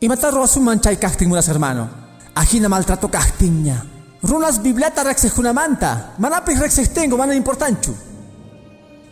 Imata 0.01 0.31
ruwasuman 0.31 0.81
chay 0.83 0.97
kaqtin 0.97 1.29
munas 1.29 1.49
hermano. 1.49 1.89
Ajina 2.35 2.69
maltrato 2.69 3.09
kaqtinña 3.09 3.77
runas 4.23 4.59
bibliata 4.59 5.03
reqsejkunamanta 5.05 6.19
manapis 6.19 6.59
reqsejtingu 6.59 7.17
mana 7.17 7.35
importanchu 7.35 7.95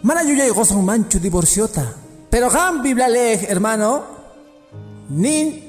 mana 0.07 0.21
yuyay 0.29 0.51
manchu 0.89 1.19
divorciota 1.19 1.85
pero 2.31 2.47
qam 2.55 2.83
biblia 2.83 3.09
hermano 3.53 3.91
nin 5.23 5.67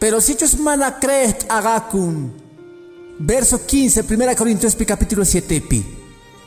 pero 0.00 0.18
si 0.22 0.34
chus 0.34 0.58
mana 0.58 0.96
agakun. 1.48 2.32
Verso 3.18 3.66
15, 3.66 4.02
1 4.02 4.34
Corintios 4.34 4.74
capítulo 4.74 5.26
7 5.26 5.60
pi. 5.60 5.84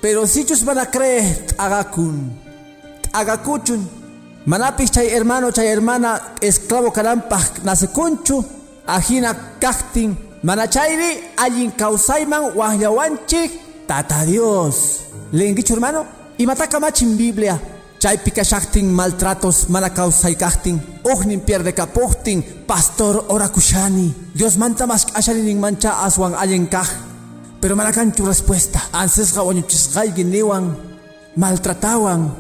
Pero 0.02 0.26
si 0.26 0.44
chus 0.44 0.64
mana 0.64 0.90
agakun. 1.58 2.34
Agakuchun. 3.14 3.88
Manapis 4.46 4.90
chay 4.90 5.10
hermano, 5.10 5.52
chay 5.52 5.68
hermana, 5.68 6.34
esclavo 6.42 6.92
nace 6.96 7.62
nasekunchu. 7.64 8.44
Ajina 8.88 9.60
kaktin. 9.60 10.18
Manachayri, 10.42 11.36
allin 11.38 11.72
kausayman, 11.72 12.56
wahyawanchik. 12.56 13.86
Tata 13.86 14.26
Dios. 14.26 15.02
¿Lenguicho 15.32 15.76
hermano? 15.76 16.23
Y 16.38 16.46
mataka 16.46 16.80
machin 16.80 17.18
Biblia. 17.18 17.60
Chay 18.00 18.18
pikashaktin 18.18 18.92
maltratos 18.92 19.70
mana 19.70 19.90
kawsaykaktin 19.90 20.82
uhnin 21.06 21.40
pierde 21.40 21.74
kapuhtin 21.74 22.44
pastor 22.68 23.26
orakushani 23.30 24.14
Dios 24.36 24.58
manta 24.58 24.86
mas 24.86 25.08
ashalinin 25.16 25.60
mancha 25.60 26.04
aswan 26.04 26.34
allen 26.34 26.68
kaj. 26.68 26.88
Pero 27.62 27.76
manacanchu 27.76 28.26
respuesta. 28.26 28.80
Ansesqa 28.92 29.44
wañuchisqayki 29.44 30.24
niwan 30.26 30.76
maltratawan. 31.38 32.32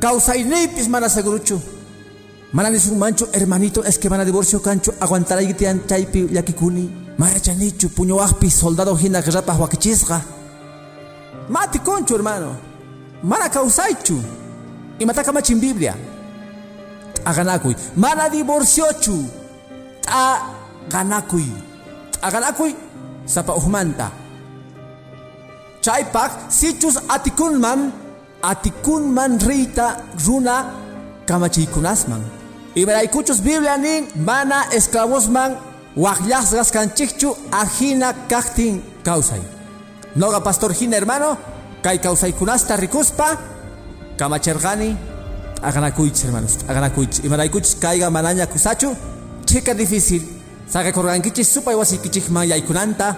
Kawsayniypis 0.00 0.88
mana 0.88 1.08
seguruchu 1.08 1.60
mana 2.52 2.70
mancho 2.96 3.28
hermanito 3.32 3.84
es 3.84 3.98
que 3.98 4.10
mana 4.10 4.24
divorcio 4.24 4.60
cancho 4.62 4.92
aguantarayki 5.00 5.54
tiyan 5.54 5.86
chaypi 5.88 6.28
llakikuni. 6.30 6.90
Mayachanichu 7.18 7.88
puñuwaqpi 7.88 8.50
soldado 8.50 8.96
hina 8.96 9.20
rapaq 9.20 9.60
wakichisqa 9.60 10.22
mati 11.48 11.78
concho 11.80 12.14
hermano 12.14 12.69
mana 13.22 13.48
kawsaychu 13.48 14.18
imataka 14.98 15.32
machin 15.32 15.60
biblia 15.60 15.94
aganakuy 17.24 17.74
mana 17.96 18.28
divorciochu 18.28 19.28
t'aganakuy 20.04 21.46
t'aganakuy 22.20 22.72
sapa 23.26 23.54
uhmanta. 23.54 24.10
Chaypaq 25.80 26.52
sichus 26.52 27.00
atikunman 27.08 27.88
atikunman 28.44 29.40
rita 29.40 29.96
runa 30.26 30.68
kamachiykunasman 31.24 32.20
Ibaraykuchus 32.74 33.42
Biblia 33.42 33.76
nin 33.78 34.06
mana 34.14 34.70
esclavosman 34.70 35.56
waqllasqas 35.96 36.70
kanchikchu 36.70 37.34
ajina 37.50 38.14
kaqtin 38.30 38.78
kawsay. 39.02 39.42
Noga 40.14 40.40
pastor 40.40 40.70
hina 40.72 40.96
hermano 40.96 41.36
kay 41.82 41.98
kawsaykunasta 41.98 42.76
rikuspa 42.76 43.26
kamacharqani 44.16 44.96
aganakuychis 45.62 46.24
hermanos 46.24 46.54
aganakuychis 46.68 47.24
imaraykuchis 47.24 47.74
kayga 47.82 48.10
manaña 48.10 48.46
kusachu 48.46 48.96
chika 49.46 49.74
difícil 49.74 50.22
saqakurqankichis 50.72 51.48
supay 51.54 51.74
wasikichikman 51.74 52.48
yaykunanta 52.48 53.14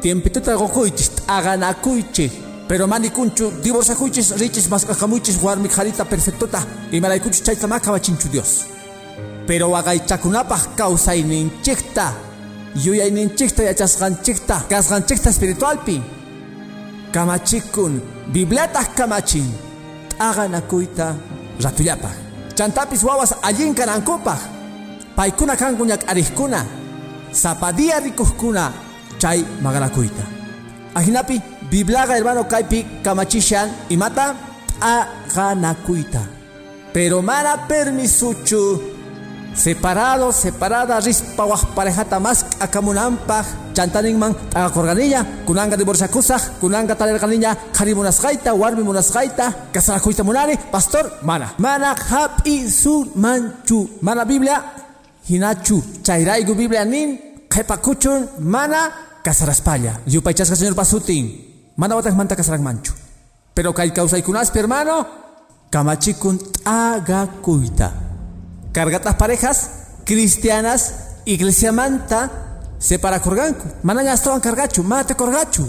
tiempituta 0.00 0.56
qukuychis 0.56 1.10
t'aganakuychis 1.16 2.44
pero 2.68 2.86
manikunchu 2.86 3.52
divorciakuychis 3.62 4.36
richis 4.40 4.68
masqakamuychis 4.68 5.36
warmi 5.42 5.68
qharita 5.68 6.04
perfectota. 6.04 6.60
Imaraykuchis 6.92 7.42
chaytama 7.42 7.80
kamachinchu 7.80 8.28
Dios. 8.28 8.64
Pero 9.46 9.68
waqaychakunapaq 9.70 10.76
kawsayninchikta 10.76 12.12
yuyayninchikta 12.84 13.62
yachasqanchikta 13.62 14.64
kasqanchikta 14.70 15.30
espiritualpi 15.30 16.00
kamachikun 17.14 18.02
bibletaq 18.34 18.88
kamachin 18.98 19.46
t'aganakuyta 20.10 21.06
ratullapaq 21.64 22.16
chantapis 22.58 23.02
wawas 23.06 23.32
allin 23.48 23.70
kanankupaq 23.78 24.40
paykuna 25.16 25.54
kanku 25.56 25.84
ñak'ariqkuna 25.90 26.60
sapadía 27.42 27.96
rikuqkuna 28.04 28.64
chay 29.22 29.38
maqanakuyta 29.62 30.24
ajinapi 30.98 31.36
biblaqa 31.70 32.14
hermano 32.18 32.42
kaypi 32.52 32.78
kamachishan 33.04 33.68
imata 33.94 34.26
t'aganakuyta 34.80 36.22
pero 36.94 37.22
mana 37.22 37.52
permisuchu 37.70 38.60
separado 39.54 40.32
separada 40.32 41.00
rispa 41.00 41.46
parejata 41.74 42.20
mas 42.20 42.44
akamunampa 42.60 43.44
chantaninman 43.74 44.34
t'aqakurqanilla 44.50 45.46
kunanga 45.46 45.76
divorciakusaq 45.76 46.58
kunanga 46.60 46.94
tarirqanilla 46.94 47.56
qhari 47.72 47.94
munasqayta 47.94 48.54
warmi 48.54 48.82
munasqayta 48.82 49.70
kasarakuyta 49.72 50.22
munani 50.24 50.54
pastor 50.70 51.22
mana. 51.22 51.54
Mana 51.58 51.94
manchu. 53.14 53.88
Mana 54.02 54.24
biblia 54.24 54.62
hinachu 55.28 55.82
chayrayku 56.02 56.54
biblia 56.54 56.84
nin 56.84 57.18
qhipakuchun 57.48 58.28
mana 58.40 58.90
kasaraspalla 59.22 60.00
yupaychasqa 60.06 60.56
señor 60.56 60.74
pasutin. 60.74 61.24
Mana 61.76 61.96
watakmanta 61.96 62.36
manchu. 62.58 62.92
Pero 63.54 63.72
kay 63.72 63.90
kawsaykunaspi 63.90 64.58
hermano 64.58 65.06
kamachikun 65.70 66.38
t'aqakuyta 66.38 68.03
cargatas 68.74 69.14
parejas 69.14 69.58
cristianas 70.04 70.82
iglesia 71.24 71.72
manta 71.72 72.20
separa 72.78 73.20
corganku 73.22 73.66
manaña 73.86 74.12
estaban 74.18 74.42
cargachu 74.42 74.82
mate 74.82 75.14
corgachu 75.14 75.64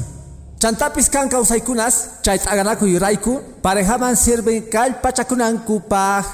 chantapis 0.59 1.07
kan 1.13 1.29
kausaykunas 1.29 1.95
chay 2.25 2.37
t'aganaku 2.41 2.85
yurayku 2.89 3.61
parejaman 3.61 4.15
sirven 4.17 4.65
kallpachakunankupaj 4.73 6.25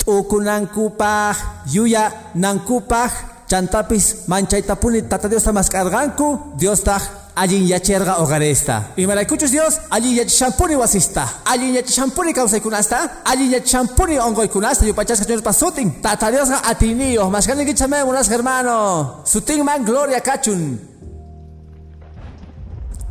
t'ukunankupaj 0.00 1.36
yuya 1.74 2.04
nankupaj 2.34 3.12
chantapis 3.50 4.26
manchaytapuni 4.26 5.06
tata 5.08 5.28
Dios 5.30 5.44
tamas 5.46 5.70
carganku 5.70 6.58
Dios 6.58 6.82
taj 6.82 7.02
allin 7.42 7.64
yachirqa 7.72 8.14
hogaresta. 8.20 8.76
Imaraykuchus 8.96 9.50
Dios 9.50 9.74
allin 9.90 10.14
yachishampuni 10.20 10.74
wasista 10.82 11.24
allin 11.44 11.74
yachishampuni 11.78 12.32
kawsaykunasta 12.38 12.98
allin 13.30 13.50
yachishampuni 13.54 14.18
ongoykunasta 14.26 14.86
yupachasqa 14.86 15.24
chuñuspa 15.28 15.52
sutin. 15.52 15.88
Tata 16.02 16.26
Diosqa 16.32 16.58
atiniyoq 16.70 17.28
mashkaninkichamen 17.30 18.06
munasqa 18.08 18.34
hermano. 18.36 18.76
Sutinman 19.24 19.84
gloria 19.84 20.20
kachun 20.20 20.62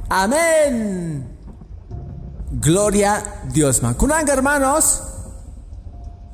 amén. 0.09 1.25
Gloria 2.65 3.23
Diosman 3.53 3.93
kunanga 3.95 4.31
hermanos. 4.33 5.01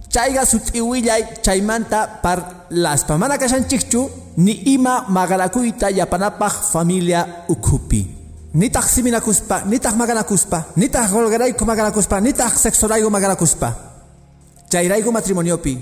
Chayga 0.09 0.45
sut'iwillay 0.45 1.41
chaymanta 1.45 2.21
par 2.21 2.67
laspa 2.69 3.17
mana 3.17 3.37
kashanchikchu 3.37 4.22
ni 4.37 4.73
ima 4.73 5.05
magarakuyta 5.09 5.89
yapanapaq 5.89 6.71
familia 6.71 7.45
ukhupi. 7.49 8.07
Nitaq 8.53 8.85
siminakuspa 8.85 9.65
nitaq 9.65 9.95
maganakuspa 9.95 10.77
nitaq 10.77 11.09
golgarayku 11.09 11.65
maganakuspa 11.65 12.21
nitaq 12.21 12.53
sexorayku 12.53 13.09
maganakuspa 13.09 13.73
chayrayku 14.69 15.11
matrimoniopi 15.11 15.73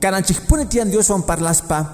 kananchikpuni 0.00 0.66
tiyan 0.68 0.90
Dioswan 0.90 1.22
parlaspa 1.22 1.84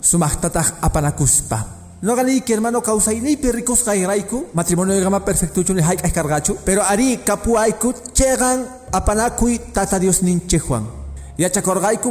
sumaqtataq 0.00 0.80
apanakuspa. 0.80 1.58
Noganiki 2.02 2.52
hermano 2.52 2.80
causainipi 2.80 3.52
rikusqayrayku 3.52 4.52
matrimonio 4.54 5.00
gama 5.00 5.20
perfectuchuni 5.20 5.80
hayk'ay 5.80 6.12
kargachu 6.12 6.56
pero 6.64 6.82
ari 6.82 7.20
kapuayku 7.24 7.92
chegan 8.12 8.64
apanakuy 8.92 9.58
tata 9.72 9.98
Dios 9.98 10.22
ninchejwan 10.22 10.84
yachakorgayku 10.84 11.03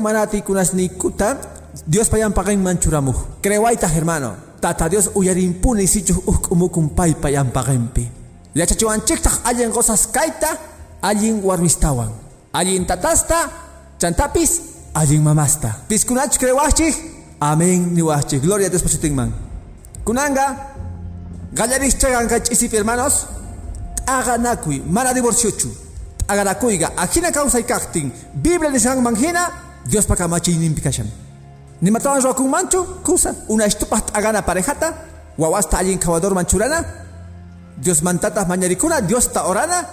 mana 0.02 0.22
atikunasniykuta 0.22 1.38
Dios 1.88 2.10
payan 2.10 2.34
pagain 2.34 2.62
manchuramuj. 2.62 3.16
Crewaita 3.42 3.88
hermano. 3.88 4.36
Tata 4.62 4.90
Dios 4.90 5.10
uyarimpuni 5.16 5.88
sichuj 5.88 6.18
uk'umukun 6.28 6.90
pay 6.96 7.14
payan 7.16 7.52
pagempi. 7.52 8.08
Yachachuanchiktaj 8.56 9.42
allen 9.44 9.72
cosas 9.72 10.08
kaita, 10.08 10.58
allen 11.02 11.42
warmistawan. 11.44 12.12
Allen 12.54 12.86
tatasta, 12.86 13.50
chantapis, 13.98 14.62
allen 14.94 15.24
mamasta. 15.24 15.76
Piskunach 15.88 16.38
crewachich, 16.38 16.96
amén 17.40 17.94
niwachich. 17.94 18.42
Gloria 18.42 18.68
a 18.68 18.70
Dios 18.70 19.12
man. 19.12 19.34
Kunanga, 20.06 20.76
gallarich 21.54 21.98
chagan 21.98 22.30
hermanos, 22.72 23.26
aganakui, 24.06 24.84
mana 24.86 25.14
divorciochu. 25.14 25.83
Aganakuyga, 26.28 26.94
ajina 26.98 27.32
causa 27.32 27.60
y 27.60 27.64
cacting. 27.64 28.12
Biblia 28.34 28.72
de 28.72 28.80
San 28.80 29.04
Dios 29.86 30.06
pa 30.06 30.16
kamachi 30.16 30.58
nimpikashan. 30.58 31.10
Ni 31.82 31.92
mataban 31.92 32.22
con 32.34 32.50
mancho, 32.50 33.04
cosa, 33.04 33.36
una 33.50 33.66
estupa 33.66 34.02
agana 34.14 34.46
parejata, 34.46 34.94
guawasta 35.38 35.78
allin 35.78 36.00
kawador 36.00 36.34
manchurana, 36.34 36.86
Dios 37.76 38.02
mantatas 38.02 38.48
mañaricuna, 38.48 39.02
Dios 39.02 39.34
ta 39.34 39.46
orana, 39.46 39.90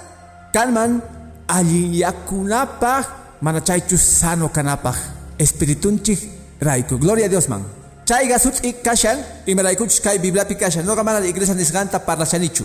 kalman 0.52 1.02
allin 1.48 1.92
yakunapa, 1.92 3.06
manachaychu 3.40 3.98
sano 3.98 4.52
kanapa, 4.52 4.94
espiritunchi 5.36 6.16
raiku, 6.60 6.96
gloria 6.98 7.26
a 7.26 7.28
Dios 7.28 7.48
man. 7.48 7.64
Chayga 8.04 8.38
sut 8.38 8.64
ik 8.64 8.82
kashan, 8.82 9.18
y 9.46 9.54
me 9.56 9.62
raikuch 9.62 10.00
kai 10.00 10.18
biblia 10.18 10.46
pikashan, 10.46 10.84
no 10.84 10.94
gamana 10.94 11.20
de 11.20 11.28
iglesia 11.28 11.54
nisganta 11.54 12.04
parla 12.04 12.24
shanichu. 12.24 12.64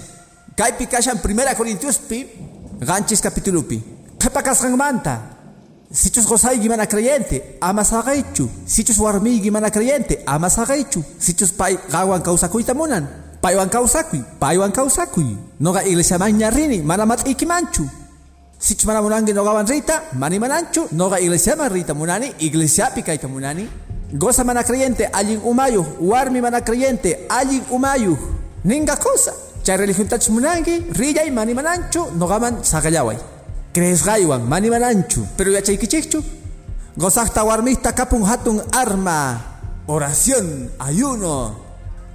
Kai 0.56 0.74
pikashan, 0.78 1.20
primera 1.20 1.56
Corintios 1.56 1.98
pi, 1.98 2.30
ganchis 2.86 3.22
capítulo 3.22 3.64
pi. 3.68 3.82
Kapakas 4.20 4.64
manta. 4.78 5.32
Sichus 5.92 6.26
gozay 6.26 6.60
gimana 6.60 6.88
creyente, 6.88 7.58
amas 7.62 7.92
hagaichu. 7.92 8.50
Sichus 8.66 8.98
warmi 9.00 9.40
gimana 9.40 9.70
creyente, 9.70 10.24
amas 10.26 10.58
hagaichu. 10.58 11.04
Sichus 11.20 11.52
pai 11.52 11.78
gawan 11.90 12.22
kausakuy 12.22 12.64
tamunan. 12.64 13.08
Paiwan 13.42 13.70
kausakui, 13.70 14.24
paiwan 14.40 14.72
kausakui. 14.72 15.38
Noga 15.60 15.84
iglesia 15.84 16.18
mañarini, 16.18 16.82
manamat 16.82 17.28
ikimanchu. 17.28 17.88
Sichus 18.58 18.86
mana 18.86 19.02
munangi 19.02 19.34
noga 19.34 19.54
wan 19.54 19.68
rita, 19.68 20.02
mani 20.14 20.40
mananchu. 20.40 20.88
Noga 20.92 21.20
iglesia 21.20 21.56
man 21.56 21.72
rita 21.72 21.94
munani, 21.94 22.34
iglesia 22.40 22.90
pikay 22.90 23.18
tamunani. 23.18 23.70
Goza 24.14 24.44
mana 24.44 24.64
creyente, 24.64 25.06
allin. 25.14 25.40
Warmi 25.40 26.42
mana 26.42 26.62
creyente, 26.62 27.28
allin 27.30 27.62
umayu. 27.70 28.18
Ninga 28.66 28.96
cosa. 28.98 29.32
Chay 29.66 29.78
religión 29.78 30.08
tach 30.08 30.30
munangi, 30.30 30.94
riyay 30.94 31.32
mani 31.32 31.56
mananchu, 31.58 32.14
nogaman 32.14 32.62
sagayaway. 32.62 33.18
Cresgaywan, 33.74 34.46
mani 34.46 34.70
mananchu, 34.70 35.26
pero 35.36 35.50
ya 35.50 35.62
chaykichikchu. 35.64 36.22
Gozakta 36.96 37.44
warmista 37.44 37.92
kapun 37.98 38.22
hatun 38.30 38.62
arma, 38.72 39.42
oración, 39.88 40.70
ayuno. 40.78 41.66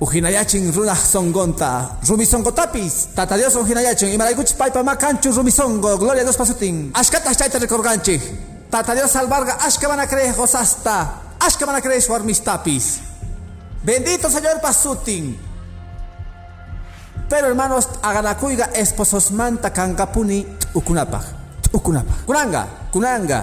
ujinayachin 0.01 0.73
runa 0.73 0.95
songonta 0.95 1.99
rumi 2.09 2.25
tapis 2.55 3.09
tata 3.15 3.37
dios 3.37 3.55
ujinayachin 3.55 4.09
imaraykuchis 4.15 4.57
paypa 4.57 4.83
makanchu 4.83 5.31
rumi 5.31 5.51
songo 5.51 5.99
gloria 5.99 6.23
a 6.23 6.25
dios 6.25 6.39
pasutin 6.39 6.91
ashkata 6.95 7.35
chayta 7.35 7.59
recorganchik 7.59 8.23
tata 8.71 8.95
dios 8.95 9.11
salvarga 9.11 9.61
ashka 9.61 9.89
van 9.89 10.01
a 10.01 10.07
creer 10.07 10.35
hosasta 10.35 11.37
ashka 11.39 11.67
van 11.67 11.77
a 11.77 11.83
creer 11.83 12.01
tapis 12.43 13.01
bendito 13.85 14.31
señor 14.31 14.59
pasutin 14.63 15.50
pero 17.31 17.47
hermanos 17.47 17.89
aganakuiga 18.03 18.75
esposos 18.75 19.31
manta 19.31 19.71
kankapuni 19.71 20.45
ukunapa 20.75 21.23
ukunapa 21.73 22.27
kunanga 22.27 22.67
kunanga. 22.91 23.41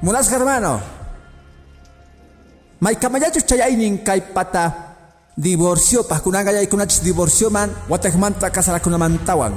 Munas 0.00 0.30
hermano. 0.30 0.80
Maikamayachu 2.80 3.42
chayaynin 3.42 4.00
kay 4.06 4.32
pata 4.32 4.94
divorcio 5.36 6.06
paskunanga 6.06 6.54
ya 6.54 6.62
ikunachis 6.62 7.02
divorcio 7.02 7.50
man 7.50 7.70
watekmanta 7.90 8.50
kasarakunamantawan 8.50 9.54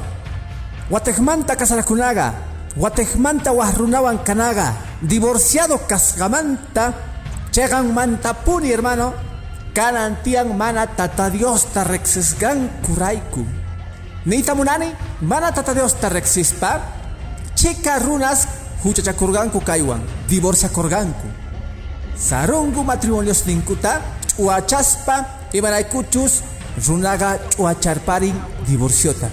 watekmanta 0.89 1.55
kasarakunaga 1.55 2.33
watekmanta 2.75 3.53
wahrunawan 3.53 4.19
kanaga. 4.25 4.73
Divorciado 5.01 5.87
kasgamanta 5.87 6.93
chegan 7.53 7.93
mantapuni 7.93 8.69
hermano. 8.73 9.31
Kanantian 9.71 10.51
mana 10.51 10.83
tata 10.83 11.31
Dios 11.31 11.71
ta 11.71 11.87
rexesgan 11.87 12.83
kuraiku 12.83 13.60
Nita 14.25 14.53
munani 14.53 14.85
mana 15.21 15.51
Dios 15.51 15.93
ta 15.99 16.09
rexispa 16.09 16.81
chika 17.55 17.99
runas 17.99 18.47
huchachakurganku 18.83 19.61
kaiwan 19.61 20.01
divorcia 20.27 20.69
korganku. 20.69 21.27
Sarungu 22.15 22.83
matrimonios 22.83 23.45
ninkuta 23.47 24.01
uachaspa 24.37 25.25
ibaraykuchus 25.53 26.43
runaga 26.87 27.39
ch'uacharparin 27.49 28.35
divorciota. 28.67 29.29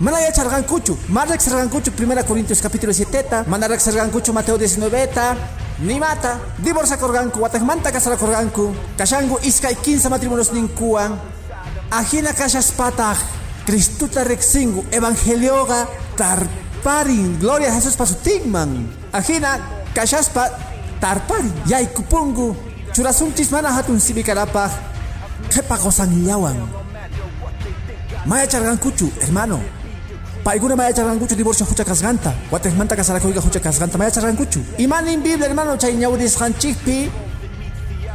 Mana 0.00 0.20
yacharqankuchu 0.20 0.96
mana 1.08 1.32
reqsarqankuchu 1.32 1.90
primera 1.92 2.24
corintios 2.24 2.62
capítulo 2.62 2.92
7 2.92 3.44
mana 3.46 3.68
reqsarqankuchu 3.68 4.32
mateo 4.32 4.56
19 4.56 5.06
ta 5.14 5.36
ni 5.80 5.98
mata 6.00 6.38
divorciakorqanku 6.64 7.40
watakmanta 7.42 7.92
kasarakorqanku 7.92 8.74
kashangu 8.96 9.38
iskay 9.42 9.74
15 9.74 10.08
matrimonios 10.10 10.52
ninkuwan 10.52 11.18
ajina 11.90 12.32
kashaspataq 12.32 13.43
Cristuta 13.66 14.24
rexingu 14.24 14.84
evangelioga 14.90 15.88
tarparin 16.16 17.38
gloria 17.40 17.68
a 17.68 17.74
Jesús 17.74 17.96
pasutinman 17.96 18.88
ajina 19.12 19.58
kashaspa 19.94 20.50
tarparin 21.00 21.52
yaykupungu 21.66 22.56
churasunchis 22.92 23.50
mana 23.50 23.72
hatun 23.72 24.00
sibikarapaq 24.00 24.94
Kepa 25.50 25.76
yawan. 26.24 26.56
Maya 28.26 28.46
kucu, 28.80 29.10
hermano. 29.20 29.60
Paiguna 30.44 30.76
maya 30.76 30.92
kucu 30.92 31.34
divorcio 31.36 31.66
hucha 31.66 31.84
kasganta. 31.84 32.32
Guatesmanta 32.50 32.96
kasarakoiga 32.96 33.40
hucha 33.40 33.60
kasganta 33.60 33.98
maya 33.98 34.10
kucu. 34.10 34.60
Imanin 34.78 35.22
Biblia, 35.22 35.48
hermano, 35.48 35.76
chay 35.76 35.94
ñaudis 35.94 36.38
ganchikpi. 36.38 37.10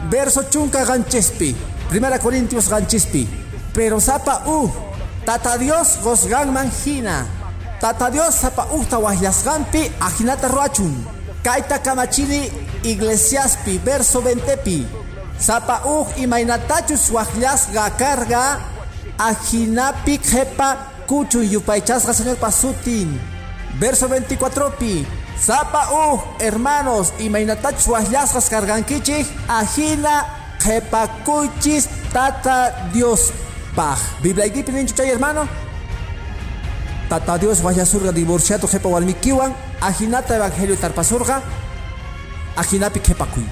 Verso 0.10 0.44
chunka 0.50 0.86
ganchespi. 0.86 1.56
Primera 1.90 2.20
Corintios 2.20 2.68
ganchespi. 2.70 3.28
Pero 3.74 4.00
sapa 4.00 4.44
u. 4.48 4.89
Tata 5.30 5.62
Dios 5.62 6.02
gosgan 6.02 6.50
manjina. 6.50 7.22
Tata 7.78 8.10
Dios 8.10 8.34
sapa 8.34 8.66
u 8.74 8.82
tawahlasgampi 8.82 9.86
ajinata 10.02 10.50
roachun. 10.50 11.06
Kaita 11.46 11.78
kamachini 11.86 12.50
iglesiaspi. 12.82 13.78
Verso 13.86 14.26
20 14.26 14.58
pi. 14.66 14.88
Sapa 15.38 15.86
uh 15.86 16.08
imaynatachus 16.18 17.14
waqllasqa 17.14 17.94
karga 17.94 18.58
ajinapi 19.22 20.18
qhepa 20.18 21.06
kuchu 21.06 21.46
yupaychasqa 21.46 22.10
señor 22.14 22.42
pasutin. 22.42 23.14
Verso 23.78 24.10
24 24.10 24.82
pi. 24.82 25.06
Sapa 25.38 25.94
uh 25.94 26.18
hermanos 26.42 27.14
imaynatachus 27.22 27.86
waqllasqa 27.86 28.42
kargankichik 28.50 29.30
ajina 29.46 30.26
qhepa 30.58 31.06
kuchis 31.22 31.86
tata 32.10 32.90
Dios 32.90 33.30
paj. 33.76 34.00
Biblia 34.22 34.46
ikipi 34.46 34.72
ninchu 34.72 34.96
chay 34.96 35.08
hermano. 35.08 35.48
Tata 37.10 37.38
Dios 37.38 37.60
surga 37.86 38.12
divorciado 38.12 38.68
qhepa 38.68 38.90
walmikiwan 38.90 39.54
ajinata 39.82 40.36
evangelio 40.36 40.76
tarpasurga 40.76 41.42
ajinapi 42.56 43.00
qhepa 43.00 43.26
kuy. 43.26 43.46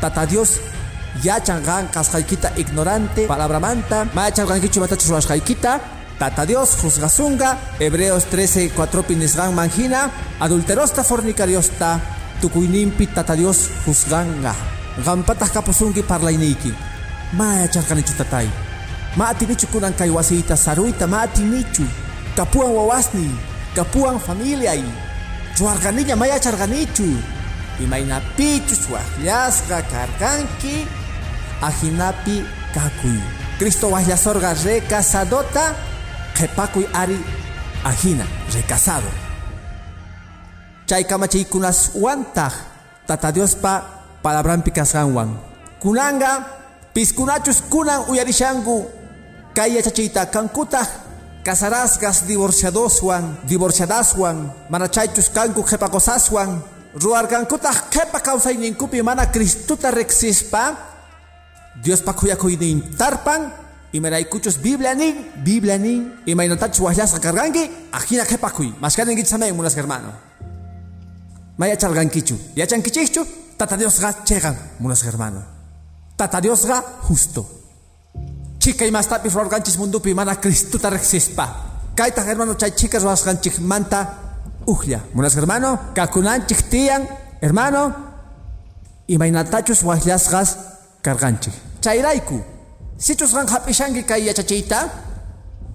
Tata 0.00 0.26
Dios 0.26 0.60
yachangan 1.22 1.88
kasqaykita 1.92 2.52
ignorante 2.56 3.26
palabra 3.26 3.60
manta. 3.60 4.06
Mayacharqankichu 4.14 4.80
matachus 4.80 5.08
ruwashqaykita 5.10 5.80
Tata 6.18 6.46
Dios 6.46 6.82
juzgasunga 6.82 7.56
Hebreos 7.78 8.24
13 8.26 8.70
4 8.74 9.02
pinisgan 9.02 9.54
manjina 9.54 10.10
adulterosta 10.40 11.04
fornicariosta. 11.04 12.00
Tukuyninpi 12.40 13.06
Tata 13.06 13.36
Dios 13.36 13.70
juzganga. 13.86 14.54
Qampataq 15.04 15.52
kapusunki 15.52 16.02
parlayniyki 16.02 16.72
ma 17.32 17.60
yacharqanichu 17.60 18.16
tatay 18.16 18.67
ma 19.16 19.28
atinichu 19.28 19.66
kunan 19.72 19.94
kay 19.94 20.10
wasiyta 20.10 20.56
saruyta 20.56 21.06
ma 21.06 21.22
atinichu 21.22 21.84
kapuan 22.36 22.70
wawasni 22.74 23.30
kapuan 23.74 24.18
familiay 24.20 24.84
ruwarqaniña 25.58 26.16
ma 26.16 26.26
yacharqanichu 26.26 27.08
imaynapichus 27.80 28.90
waqllasqa 28.92 29.82
karkanki 29.92 30.86
ajinapi 31.62 32.44
kakuy 32.74 33.18
Cristo 33.58 33.90
waqllasorqa 33.90 34.54
recasadota 34.64 35.74
qhepakuy 36.36 36.86
ari 36.94 37.18
ajina 37.84 38.26
recasado 38.54 39.10
chay 40.86 41.04
kamachiykunas 41.04 41.98
wantaq 41.98 42.54
tata 43.06 43.32
Diospa 43.34 43.82
palabrampi 44.22 44.70
kasqanwan 44.70 45.34
kunanga 45.82 46.46
piskunachus 46.94 47.62
kunan 47.66 48.06
uyarishanku 48.10 48.97
kay 49.58 49.74
yachachiyta 49.74 50.30
kankutaq 50.30 50.86
casarasgas 51.42 52.30
divorciadoswan 52.30 53.42
divorciadaswan 53.42 54.70
mana 54.70 54.86
chaychus 54.86 55.34
kanku 55.34 55.66
qhepakosaswan 55.66 56.62
ruargankutaq 56.94 57.90
qhepa 57.90 58.22
kawsayninkupi 58.22 59.02
mana 59.02 59.26
Cristuta 59.26 59.90
rexispa 59.90 60.78
Dios 61.82 62.06
pa 62.06 62.14
kuyakuynin 62.14 62.94
tarpan 62.94 63.50
imaraykuchus 63.90 64.62
Biblia 64.62 64.94
nin 64.94 65.26
Biblia 65.42 65.74
nin 65.74 66.22
imaynatachus 66.22 66.86
wajlasqa 66.86 67.18
karganki 67.18 67.90
ajina 67.90 68.22
qhepakuy 68.30 68.78
mashkaninkichus 68.78 69.34
samayin 69.34 69.58
munas 69.58 69.74
hermano 69.74 70.14
maya 71.58 71.74
chalgankichu 71.74 72.38
yachankichikchu 72.54 73.26
tata 73.58 73.74
Diosqa 73.74 74.22
chegan 74.22 74.54
munas 74.78 75.02
hermano 75.02 75.42
tata 76.14 76.38
Diosqa 76.38 77.02
justo 77.10 77.57
chika 78.68 78.84
imastapis 78.84 79.32
ruarganchis 79.32 79.78
mundupi 79.80 80.12
mana 80.14 80.36
Cristuta 80.36 80.90
rexispa 80.90 81.48
kaytaq 81.96 82.26
hermano 82.26 82.54
chay 82.54 82.70
chika 82.76 82.98
ruwasqanchik 83.00 83.58
manta 83.60 84.28
ujya. 84.68 85.00
Munas 85.14 85.34
hermano, 85.34 85.78
kakunan 85.96 86.46
chiktian, 86.46 87.08
hermano, 87.40 87.94
y 89.08 89.16
mainatachus 89.18 89.82
wajlasgas 89.82 90.56
karganchi. 91.02 91.50
Chairaiku, 91.80 92.44
sichus 92.98 93.32
gan 93.32 93.48
hapishangi 93.48 94.04
kay 94.04 94.28
yachachita, 94.28 94.88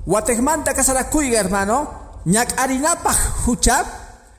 wategmanta 0.06 0.74
kasarakuiga 0.74 1.38
hermano, 1.42 1.88
ñak 2.26 2.54
arinapaj 2.60 3.18
huchap, 3.46 3.86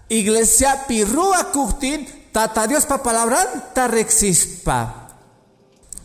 iglesia 0.09 0.87
pirrua 0.87 1.51
kuhtin, 1.53 2.07
tata 2.33 2.67
Dios 2.67 2.87
pa 2.87 2.99
palabran 3.03 3.75
tarexispa. 3.75 5.04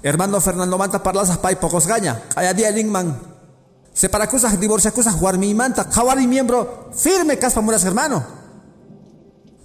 Hermano 0.02 0.40
Fernando 0.40 0.78
Manta 0.78 1.04
parlas 1.04 1.38
pay 1.38 1.56
pocos 1.56 1.86
gaña, 1.86 2.22
kaya 2.34 2.54
dia 2.54 2.72
lingman. 2.72 3.20
Separakusas, 3.94 4.58
divorciakusas, 4.60 5.20
manta, 5.56 5.90
kawari 5.90 6.26
miembro 6.26 6.90
firme 6.94 7.38
caspa 7.38 7.60
muras 7.60 7.84
hermano. 7.84 8.24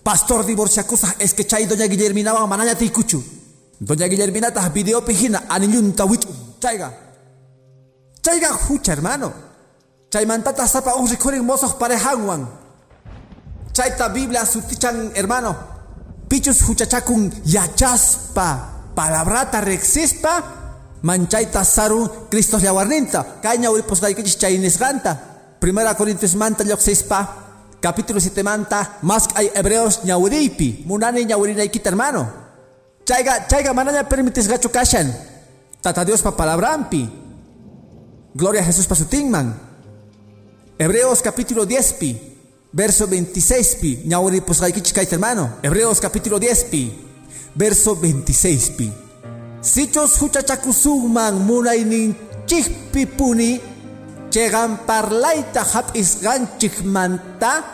Pastor 0.02 0.44
divorciakusa 0.44 1.14
es 1.20 1.34
que 1.34 1.46
chay 1.46 1.66
doña 1.66 1.86
Guillermina 1.86 2.34
wa 2.34 2.46
mananya 2.46 2.74
tikuchu. 2.74 3.22
Doña 3.78 4.08
Guillermina 4.08 4.50
ta 4.52 4.68
video 4.70 5.04
pijina 5.04 5.44
anilun 5.48 5.94
tawichu. 5.94 6.28
Chayga. 6.58 6.92
Chayga 8.20 8.52
hucha 8.68 8.92
hermano. 8.92 9.32
Chay 10.10 10.26
mantata 10.26 10.66
sapa 10.66 10.94
un 10.96 11.08
recording 11.08 11.44
mozos 11.44 11.74
parejangwan. 11.74 12.48
Chay 13.72 13.96
ta 13.96 14.08
Biblia 14.08 14.44
sutichan 14.44 15.12
hermano. 15.14 15.56
Pichus 16.28 16.60
huchachakun 16.62 17.32
yachaspa. 17.44 18.73
Palabrata 18.94 19.60
rexispa. 19.60 20.62
Manchaita 21.02 21.64
saru 21.64 22.28
Cristo 22.30 22.58
yawarninta. 22.58 23.40
Kaña 23.42 23.70
uripos 23.70 24.00
gaikichis 24.00 24.38
chay 24.38 24.58
nisganta. 24.58 25.56
Primera 25.60 25.94
Corintios 25.94 26.34
manta 26.34 26.64
yoxispa 26.64 27.44
capítulo 27.84 28.18
7 28.18 28.42
manta, 28.42 28.96
más 29.02 29.28
hay 29.34 29.50
hebreos 29.54 30.04
ñawiripi, 30.04 30.84
munani 30.86 31.26
ñawirinaykita 31.26 31.90
hermano. 31.90 32.32
Chaiga, 33.04 33.46
chaiga 33.46 33.74
mananya 33.74 34.08
permites 34.08 34.48
gacho 34.48 34.72
kashan. 34.72 35.12
Tata 35.82 36.02
Dios 36.02 36.22
pa 36.22 36.34
palabrampi. 36.34 37.04
Gloria 38.32 38.62
a 38.62 38.64
Jesús 38.64 38.86
pasutingman. 38.86 39.52
Hebreos 40.78 41.20
capítulo 41.20 41.66
10 41.66 41.92
pi, 42.00 42.38
verso 42.72 43.06
26 43.06 43.74
pi. 43.76 44.02
Ñawri 44.06 44.40
pues 44.40 44.62
hermano. 45.12 45.58
Hebreos 45.62 46.00
capítulo 46.00 46.38
10 46.38 46.64
pi, 46.64 46.82
verso 47.56 47.94
26 47.94 48.70
pi. 48.76 48.92
Sichos 49.60 50.20
huchachakusugman 50.20 51.34
munainin 51.34 52.14
chihpi 52.46 53.06
puni, 53.06 53.60
chegan 54.30 54.78
parlaita 54.86 55.64
hap 55.64 55.94
manta, 56.84 57.64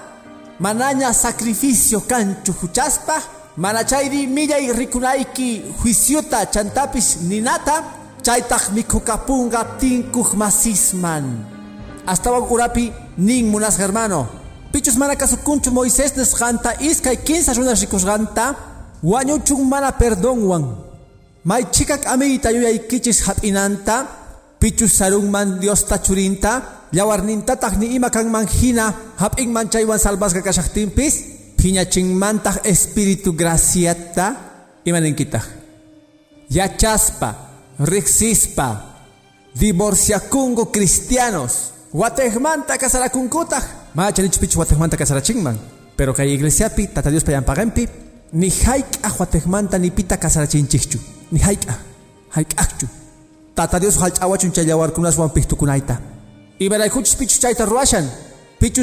manaña 0.61 1.13
sacrificio 1.13 2.01
canchu 2.07 2.53
huchaspa, 2.53 3.21
manachayri 3.57 4.27
millay 4.27 4.73
rikunaiki 4.73 5.63
juiciota 5.83 6.47
chantapis 6.47 7.19
ninata, 7.29 7.83
chaytaq 8.23 8.71
mikhukapunga 8.73 9.65
tinkuj 9.81 10.35
masisman. 10.35 11.45
Hasta 12.07 12.31
urapi 12.31 12.93
nin 13.19 13.51
munas 13.51 13.79
hermano. 13.79 14.29
Pichus 14.73 14.97
mana 14.97 15.17
kasukunchu 15.17 15.71
Moisés 15.71 16.17
nesganta 16.17 16.75
iskay 16.81 17.17
15 17.17 17.55
runas 17.55 17.81
rikusganta 17.81 18.55
wañuchun 19.03 19.69
mana 19.69 19.93
perdonwan. 19.93 20.77
May 21.45 21.65
chikak 21.71 22.07
amita 22.07 22.53
yuyaykichis 22.53 23.25
hap'inanta 23.27 24.07
pichus 24.59 24.93
sarunman 24.93 25.59
Dios 25.61 25.87
tachurinta 25.87 26.87
yawarnintataq 26.93 27.79
ni 27.79 27.97
ima 27.97 28.11
kanman 28.11 28.47
hina 28.47 28.95
hap'inman 29.17 29.71
chaywan 29.71 29.99
salvasqa 29.99 30.43
kashaqtinpis 30.43 31.15
phiñachinmantaq 31.57 32.67
espíritu 32.69 33.33
graciata 33.33 34.37
imaninkitaq 34.85 35.45
yachaspa 36.51 37.51
Rixispa, 37.81 38.99
divorciacungo 39.55 40.71
cristianos, 40.71 41.73
Guatejmanta 41.93 42.77
casaracuncuta, 42.77 43.59
machanich 43.95 44.39
Guatejmanta 44.55 44.99
casarachingman, 44.99 45.59
pero 45.97 46.13
que 46.13 46.27
iglesia 46.27 46.75
pi, 46.75 46.89
tata 46.89 47.11
Dios 47.11 47.25
payan 47.25 47.43
pagampi, 47.43 47.89
ni 48.33 48.51
haik 48.51 48.87
a 49.03 49.11
Guatejmanta 49.11 49.79
ni 49.79 49.91
pita 49.91 50.17
casarachinchichu, 50.17 50.99
ni 51.31 51.41
haik 51.41 51.69
a, 51.69 51.79
haik 52.31 52.55
akchu. 52.57 52.87
Tata 53.55 53.79
Dios 53.79 53.97
halchawachun 53.97 54.53
chayawar 54.53 54.93
kunas 54.93 55.19
wan 55.19 55.31
pihtukunaita. 55.31 56.01
Y 56.59 56.69
veraykuchis 56.69 57.17
pichu 57.17 57.41
chayta 57.41 57.67
ruashan, 57.67 58.09
Pichu 58.61 58.83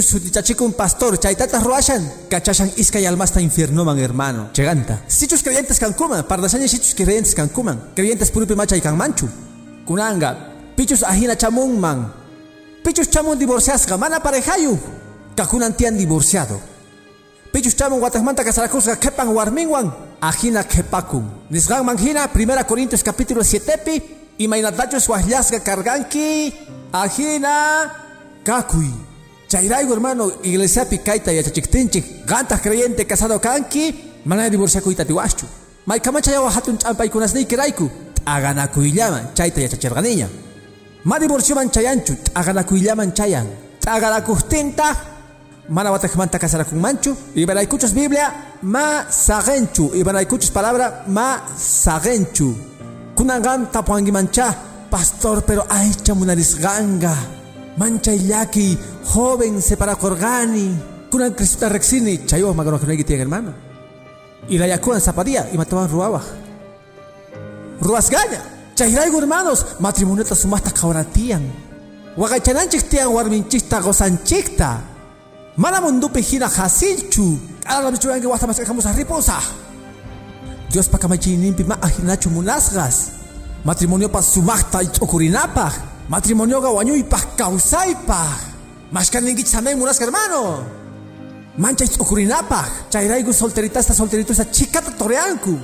un 0.62 0.74
pastor, 0.74 1.20
chaitata 1.20 1.60
ruashan, 1.60 2.12
cachashan 2.28 2.72
iska 2.78 3.00
y 3.00 3.06
almasta 3.06 3.40
infiernoman 3.40 4.00
hermano. 4.00 4.50
Cheganta. 4.52 5.04
Sichus 5.06 5.44
creyentes 5.44 5.78
cancuman, 5.78 6.24
pardasaña 6.24 6.68
sichus 6.68 6.96
creyentes 6.96 7.36
cancuman, 7.36 7.92
creyentes 7.96 8.32
purupi 8.32 8.56
macha 8.56 8.76
y 8.76 8.82
manchu. 8.82 9.30
Kunanga, 9.86 10.74
pichus 10.76 11.04
ajina 11.04 11.36
man. 11.80 12.12
Pichus 12.84 13.08
chamun 13.12 13.38
divorciasga, 13.38 13.98
mana 13.98 14.20
parejayu. 14.20 14.80
Kakunan 15.36 15.78
tian 15.78 15.96
divorciado. 15.96 16.60
Pichus 17.52 17.76
chamun 17.76 18.00
guatemanta 18.00 18.44
casaracusga 18.44 19.00
kepan 19.00 19.30
warmingwan, 19.30 19.94
ajina 20.22 20.64
kepakun. 20.64 21.24
Nisgan 21.50 21.86
manjina, 21.86 22.28
primera 22.28 22.66
Corintios 22.66 23.04
capítulo 23.04 23.44
7 23.44 23.78
pi, 23.86 24.04
y 24.38 24.48
mainatachos 24.48 25.08
wahlasga 25.10 25.60
carganki, 25.64 26.54
ajina 26.92 27.92
kakui. 28.44 28.94
Chairaigo 29.48 29.94
hermano, 29.94 30.32
iglesia 30.44 30.86
picaita 30.86 31.32
y 31.32 31.40
achachiktinchik, 31.40 32.26
gantas 32.26 32.62
creyente 32.62 33.08
casado 33.08 33.40
kanki, 33.40 34.22
mana 34.26 34.50
divorcia 34.50 34.82
kuita 34.82 35.06
tiwaschu. 35.06 35.46
Mai 35.86 36.02
kama 36.02 36.22
chayawa 36.22 36.52
hatun 36.52 36.78
champay 36.78 37.10
kunasnei 37.10 37.46
kiraiku, 37.46 37.90
aganakuillaman, 38.26 39.34
chaita 39.34 39.62
y 39.62 39.66
achachirganiña. 39.66 40.28
Ma 41.06 41.18
divorcioman 41.18 41.72
chayanchu, 41.72 42.18
aganakuillaman 42.36 43.14
chayan. 43.14 43.48
Aganakustinta, 43.88 45.17
mana 45.70 45.92
watakmanta 45.92 46.40
manchu, 46.74 47.16
y 47.36 47.46
kuchos 47.68 47.94
Biblia, 47.94 48.56
ma 48.62 49.06
sagenchu, 49.10 49.92
y 49.94 50.26
kuchos 50.26 50.52
palabra, 50.52 51.04
ma 51.08 51.44
sagenchu. 51.58 52.56
Kunangan 53.16 53.70
mancha, 54.12 54.56
pastor, 54.90 55.44
pero 55.44 55.66
ay 55.70 55.92
chamunarisganga 56.04 57.16
mancha 57.78 58.14
yaki, 58.14 58.78
joven 59.06 59.62
separa 59.62 59.96
corgani, 59.96 60.76
kunan 61.10 61.34
Cristo 61.34 61.70
rexini, 61.70 62.26
chayo 62.26 62.54
que 62.54 63.04
tiene 63.04 63.22
hermano. 63.22 63.54
Y 64.50 64.58
la 64.58 64.68
yakuan 64.68 65.00
zapadía 65.00 65.50
y 65.52 65.58
mataban 65.58 65.90
ruaba. 65.90 66.22
Ruasgaña, 67.82 68.42
chayraigo 68.76 69.20
hermanos, 69.20 69.66
matrimonio 69.80 70.26
sumasta 70.26 70.72
kauratian. 70.72 71.44
Wagachananchik 72.18 72.90
tian 72.90 73.10
warminchista 73.10 73.80
gozanchikta. 73.80 74.97
Mana 75.58 75.82
mundupe 75.82 76.22
gira 76.22 76.48
hasilchu. 76.48 77.40
Ahora 77.66 77.92
me 77.92 77.98
chuan 77.98 78.22
que 78.22 78.28
guasta 78.28 78.48
más 78.48 78.58
dejamos 78.58 78.86
a 78.86 78.94
riposa. 78.94 79.40
Dios 80.72 80.88
pa 80.88 80.98
kamachinin 80.98 81.56
ma 81.68 81.78
ajinachu 81.82 82.30
munasgas. 82.30 83.12
Matrimonio 83.66 84.10
pa 84.10 84.22
sumasta 84.22 84.82
y 84.84 84.88
chokurinapaj 84.88 85.74
matrimonio 86.10 86.62
ga 86.62 86.70
wanyu 86.70 86.96
ipah 86.96 87.36
kausaipa 87.36 88.24
maskan 88.92 89.28
ningi 89.28 89.44
samay 89.44 89.76
munas 89.76 90.00
hermano 90.00 90.64
mancha 91.58 91.84
ukurinapa 92.00 92.64
chayraigu 92.90 93.34
solterita 93.34 93.80
esta 93.80 93.94
solterito 93.94 94.32
esta 94.32 94.48
chica 94.50 94.80
toreanku 94.82 95.60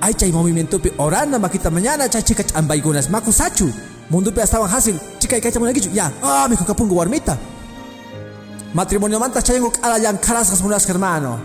ay 0.00 0.14
chay 0.14 0.32
movimiento 0.32 0.82
pi 0.82 0.90
oranda 0.98 1.38
makita 1.38 1.70
mañana 1.70 2.08
chay 2.10 2.22
chica 2.22 2.42
ambaigunas 2.58 3.08
makusachu 3.08 3.70
mundo 4.10 4.32
pi 4.34 4.40
estaban 4.42 4.68
hasil 4.68 4.98
chica 5.20 5.36
ikay 5.38 5.52
chamunagichu 5.52 5.94
ya 5.94 6.10
ah 6.22 6.48
mi 6.50 6.56
kapungo 6.56 6.96
warmita 6.96 7.38
matrimonio 8.74 9.18
manta 9.18 9.40
chayango 9.40 9.72
ala 9.82 9.98
yang 9.98 10.18
karasas 10.18 10.60
munas 10.62 10.86
hermano 10.90 11.38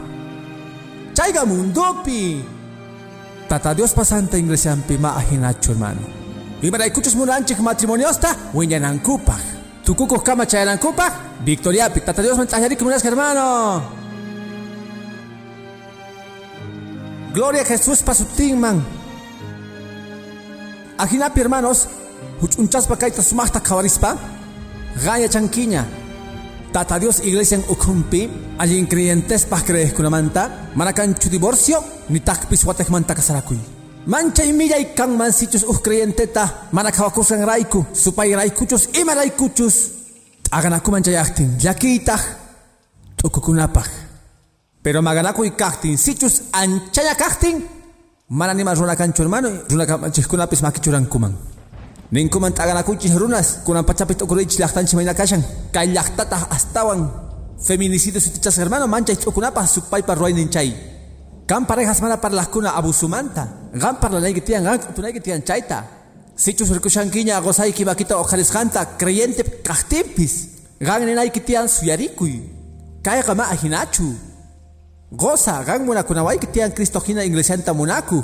chayga 1.13 1.45
mundo 1.45 2.03
pi 2.03 2.43
tata 3.47 3.73
Dios 3.73 3.93
pasanta 3.93 4.37
ingresian 4.37 4.81
pi 4.87 4.97
ma 4.97 5.15
ahinachu 5.15 5.71
hermano 5.71 6.19
Ibaraykuchus 6.61 7.15
munanchik 7.15 7.59
matrimoniosta, 7.59 8.35
wiñanankupaj. 8.53 9.39
Tukukuj 9.85 10.23
kama 10.23 10.45
chayanankupaj, 10.45 11.13
Victoria 11.45 11.89
Tata 11.89 12.21
Dios 12.21 12.37
mentajarik 12.37 12.81
munas 12.81 13.03
hermano. 13.03 13.81
Gloria 17.33 17.61
a 17.61 17.65
Jesús 17.65 18.03
pasutingman. 18.03 18.83
Ajinapi 20.97 21.39
hermanos, 21.39 21.87
huchunchaspa 22.41 22.97
kaita 22.97 23.23
sumachta 23.23 23.61
kawarispa, 23.61 24.17
gaya 25.05 25.29
chanquiña. 25.29 25.98
Tata 26.71 26.99
Dios 26.99 27.21
iglesia 27.25 27.58
en 27.58 27.65
ukumpi, 27.67 28.29
allí 28.60 28.86
creyentes 28.86 29.45
pa 29.45 29.63
crees 29.63 29.91
kunamanta, 29.91 30.69
manakanchu 30.75 31.27
divorcio, 31.29 31.84
ni 32.10 32.19
takpis 32.19 32.63
watekmanta 32.63 33.15
kasarakuy. 33.15 33.58
Mancha 34.05 34.45
y 34.45 34.53
milla 34.53 34.77
y 34.77 34.93
kan 34.93 35.17
mansichus 35.17 35.63
uh 35.63 35.82
creyenteta, 35.82 36.67
manakawakusan 36.71 37.43
raiku, 37.43 37.88
supay 37.91 38.36
raikuchus, 38.36 38.89
ima 38.93 39.15
raikuchus. 39.15 39.91
Aganaku 40.51 40.91
mancha 40.91 41.12
yaktin, 41.12 41.58
yakitah, 41.60 42.21
tukukunapaj. 43.15 43.89
Pero 44.84 45.01
maganaku 45.01 45.45
y 45.45 45.51
kaktin, 45.51 45.97
sichus 45.97 46.43
anchaya 46.51 47.15
kaktin, 47.15 47.65
mananima 48.29 48.75
runa 48.75 48.95
kancho 48.95 49.23
hermano, 49.23 49.49
runa 49.69 49.88
kanchis 49.88 50.62
makichuran 50.62 51.08
kuman. 51.08 51.48
Ninkuman 52.11 52.53
taganakuchis 52.53 53.13
runas, 53.13 53.61
kunan 53.65 53.85
pachapit 53.85 54.21
ukurich 54.21 54.57
lachtanchi 54.57 54.95
mayna 54.95 55.13
kashan, 55.13 55.43
kay 55.71 55.93
lachtata 55.93 56.49
astawan. 56.49 57.05
Feminicidio 57.61 58.21
sutichas 58.21 58.57
hermano, 58.57 58.87
mancha 58.87 59.13
y 59.13 59.15
tukunapaj, 59.15 59.67
supay 59.67 60.01
parruay 60.01 60.33
ninchay. 60.33 60.73
Kan 61.45 61.65
parejas 61.65 62.01
mana 62.01 62.21
para 62.21 62.35
las 62.35 62.47
kuna 62.47 62.77
abusumanta. 62.77 63.69
Gan 63.73 63.99
para 63.99 64.19
la 64.19 64.29
tian 64.33 64.63
gan 64.63 64.79
tunay 64.95 65.19
tian 65.19 65.43
chaita. 65.43 65.85
Sichus 66.35 66.69
rikushankiña 66.69 67.39
gozay 67.41 67.73
kibakita 67.73 68.17
ojalisjanta 68.17 68.97
creyente 68.97 69.43
kahtipis. 69.63 70.47
Gan 70.79 71.05
nenay 71.05 71.31
kitian 71.31 71.67
suyarikuy. 71.67 72.41
Kaya 73.03 73.23
kama 73.23 73.49
ahinachu. 73.49 74.13
Goza 75.11 75.63
gan 75.63 75.85
muna 75.85 76.03
kunaway 76.03 76.37
kitian 76.37 76.71
Cristo 76.71 76.99
hina 76.99 77.23
inglesianta 77.25 77.73
munaku. 77.73 78.23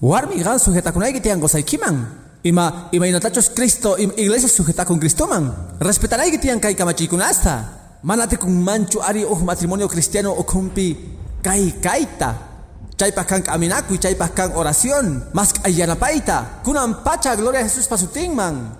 Warmi 0.00 0.42
gan 0.42 0.58
sujeta 0.58 0.92
kunay 0.92 1.12
kitian 1.12 1.40
gozay 1.40 1.62
kiman. 1.64 2.25
Ima 2.46 2.86
ima 2.94 3.10
inatachos 3.10 3.50
Cristo 3.50 3.98
im 3.98 4.14
iglesia 4.14 4.46
sujeta 4.46 4.86
con 4.86 5.02
Cristo 5.02 5.26
man. 5.26 5.74
Respetanay 5.82 6.30
kitian 6.30 6.62
kay 6.62 6.78
kamachikunasta. 6.78 7.74
Manate 8.06 8.38
kung 8.38 8.54
manchu 8.62 9.02
ari 9.02 9.26
uh 9.26 9.40
matrimonio 9.42 9.90
cristiano 9.90 10.30
o 10.30 10.46
kumpi 10.46 10.94
kay 11.42 11.74
kaita. 11.82 12.54
Chaypas 12.94 13.26
kan 13.26 13.42
caminaku 13.42 13.98
y 13.98 13.98
chaypas 13.98 14.30
oración. 14.54 15.26
Mas 15.34 15.58
ayanapaita. 15.66 16.62
Kunan 16.62 17.02
pacha 17.02 17.34
gloria 17.34 17.60
a 17.60 17.66
Jesús 17.66 17.90
pasutingman. 17.90 18.78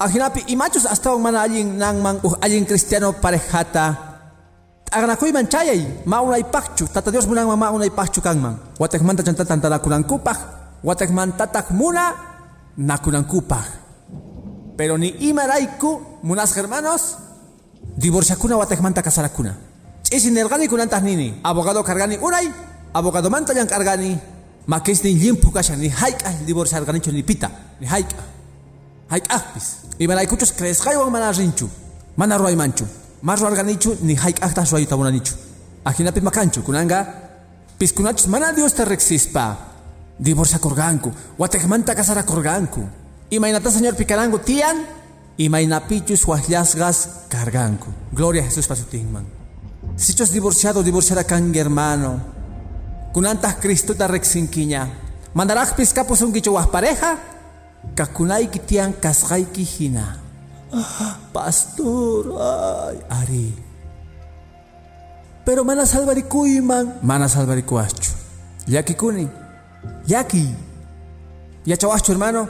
Ajinapi 0.00 0.48
imachus 0.48 0.88
hasta 0.88 1.12
un 1.12 1.20
mana 1.20 1.44
allin 1.44 1.76
nangman 1.76 2.16
uh 2.24 2.32
allin 2.40 2.64
cristiano 2.64 3.12
parejata. 3.12 4.08
Aganakuy 4.88 5.36
man 5.36 5.52
chayay. 5.52 6.08
Maunay 6.08 6.48
pakchu. 6.48 6.88
Tata 6.88 7.12
Dios 7.12 7.28
munang 7.28 7.52
maunay 7.52 7.92
pakchu 7.92 8.24
kangman. 8.24 8.56
Watek 8.80 9.04
manta 9.04 9.20
chantatan 9.20 9.60
tala 9.60 9.84
kunan 9.84 10.00
kupaj. 10.08 10.40
Watek 10.80 11.12
mantatak 11.12 11.76
muna 11.76 12.29
na 12.80 12.98
kunan 12.98 13.24
kupaj. 13.28 13.64
Pero 14.76 14.96
ni 14.96 15.12
imaraiku, 15.28 16.20
munas 16.22 16.56
hermanos, 16.56 17.16
divorciakuna 17.96 18.56
watekmanta 18.56 19.02
kasarakuna. 19.02 19.56
Isin 20.10 20.34
nergani 20.34 20.68
kunantas 20.68 21.02
nini, 21.02 21.40
abogado 21.44 21.84
cargani 21.84 22.16
unay, 22.16 22.50
abogado 22.94 23.30
manta 23.30 23.52
yang 23.52 23.68
cargani, 23.68 24.18
makis 24.66 25.04
ni 25.04 25.14
limpu 25.14 25.52
kasha 25.52 25.76
ni 25.76 25.88
haika 25.88 26.32
divorciar 26.46 26.84
ganicho 26.84 27.12
ni 27.12 27.22
pita, 27.22 27.50
ni 27.80 27.86
haika. 27.86 28.16
Haika 29.08 29.38
pis. 29.54 29.76
Imaraykuchus 29.98 30.52
kresqaywan 30.52 31.10
mana 31.10 31.32
rinchu, 31.32 31.68
mana 32.16 32.38
ruay 32.38 32.56
manchu. 32.56 32.86
Mas 33.22 33.40
ruarganichu 33.40 33.98
ni 34.02 34.14
haika 34.14 34.48
tas 34.48 34.70
ruayta 34.72 34.96
bunanichu. 34.96 35.34
Ajinapi 35.84 36.20
makanchu, 36.20 36.62
kunanga, 36.62 37.06
piskunachus 37.78 38.26
mana 38.26 38.52
Dios 38.52 38.72
te 38.74 38.84
rexispa. 38.84 39.69
Divorcia 40.20 40.58
corganku, 40.60 41.12
watekmanta 41.38 41.94
casara 41.94 42.26
corganku. 42.28 42.84
Imainata 43.30 43.70
señor 43.70 43.96
picarangu 43.96 44.38
tian, 44.44 44.84
imainapichus 45.38 46.28
wahlasgas 46.28 47.24
carganku. 47.32 47.88
Gloria 48.12 48.42
a 48.42 48.44
Jesús 48.44 48.68
pasutingman. 48.68 49.24
Si 49.96 50.12
chos 50.12 50.30
divorciado, 50.30 50.82
divorciada 50.82 51.24
kan 51.24 51.54
hermano. 51.54 52.20
Kunantas 53.12 53.56
Cristo 53.56 53.96
ta 53.96 54.08
rexinquiña. 54.08 54.88
Mandaraj 55.32 55.72
piscapus 55.74 56.20
un 56.20 56.32
guicho 56.32 56.52
pareja, 56.70 57.16
kakunay 57.94 58.50
kitian 58.50 58.92
kasgay 58.92 59.48
hina. 59.56 60.20
Pastor, 61.32 62.36
ay, 62.36 62.98
ari. 63.08 63.54
Pero 65.44 65.64
mana 65.64 65.86
salvarikuyman, 65.86 67.00
mana 67.02 67.28
salvarikuachu. 67.28 68.12
Yaki 68.68 68.94
kuni, 68.94 69.26
yaki. 70.06 70.54
Ya 71.64 71.76
chawachu 71.76 72.12
hermano, 72.12 72.48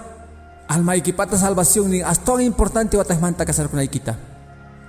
alma 0.69 0.97
ikipata 0.97 1.37
salvación 1.37 1.90
ni 1.90 2.01
hasta 2.01 2.43
importante 2.43 2.97
watasmanta 2.97 3.45
casar 3.45 3.69
con 3.69 3.79
aikita. 3.79 4.16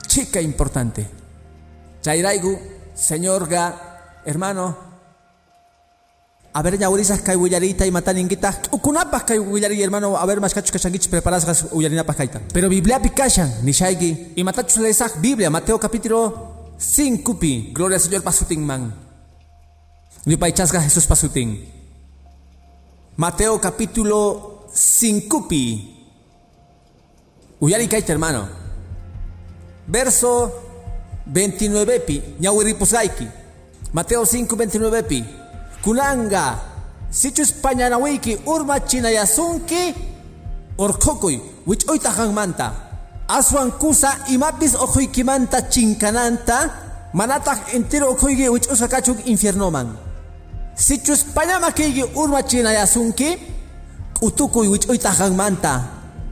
Chica 0.08 0.42
importante. 0.42 1.08
Chairaigu, 2.02 2.60
señor 2.94 3.48
ga, 3.48 4.22
hermano, 4.26 4.92
a 6.54 6.62
ver, 6.62 6.78
ñaurizas 6.78 7.22
kay 7.22 7.38
willarita 7.38 7.86
y 7.86 7.92
matan 7.92 8.18
inguita. 8.18 8.52
Ukunapas 8.72 9.24
kay 9.24 9.40
willari 9.40 9.82
hermano, 9.82 10.18
a 10.18 10.26
ver, 10.26 10.42
más 10.42 10.54
cachos 10.54 10.72
cachanguich 10.72 11.08
preparas 11.08 11.46
kaita. 12.18 12.42
Pero 12.52 12.68
Biblia 12.68 13.02
pikashan, 13.02 13.64
ni 13.64 13.72
shaigi. 13.72 14.34
Y 14.36 14.44
matachus 14.44 14.78
lesak 14.78 15.22
Biblia, 15.22 15.50
Mateo 15.50 15.80
capítulo 15.80 16.76
5 16.78 17.40
pi. 17.40 17.72
Gloria 17.74 17.96
al 17.96 18.02
Señor 18.02 18.24
pasuting 18.24 18.66
man. 18.66 18.94
Ni 20.26 20.36
paichasga 20.36 20.82
Jesús 20.82 21.08
pasuting. 21.08 21.81
Mateo 23.18 23.60
capítulo 23.60 24.68
5 24.74 25.48
pi. 25.48 25.96
Uyari 27.60 27.88
kaita 27.88 28.14
hermano. 28.14 28.48
Verso 29.88 30.52
29 31.26 32.00
pi. 32.00 32.22
Mateo 33.94 34.26
5, 34.26 34.56
29 34.56 35.04
pi. 35.04 35.26
kunanga 35.82 36.60
sichus 37.10 37.52
pañanawiki 37.54 38.38
urma 38.46 38.80
chinayasunki 38.80 39.94
orkokuy 40.78 41.40
wich'uyta 41.68 42.12
manta 42.32 42.74
aswan 43.28 43.72
kusa 43.72 44.26
imapis 44.30 44.76
ojuykimanta 44.76 45.62
chinkananta 45.70 46.70
manataq 47.14 47.74
entero 47.74 48.10
okhuyki 48.12 48.50
wich'usqa 48.50 48.88
kachuk 48.88 49.26
infiernoman 49.26 49.98
sichus 50.88 51.22
pañamakiyki 51.36 52.04
urma 52.22 52.42
chinayasunki 52.50 53.30
k'utukuy 54.18 54.68
wich'uyta 54.74 55.12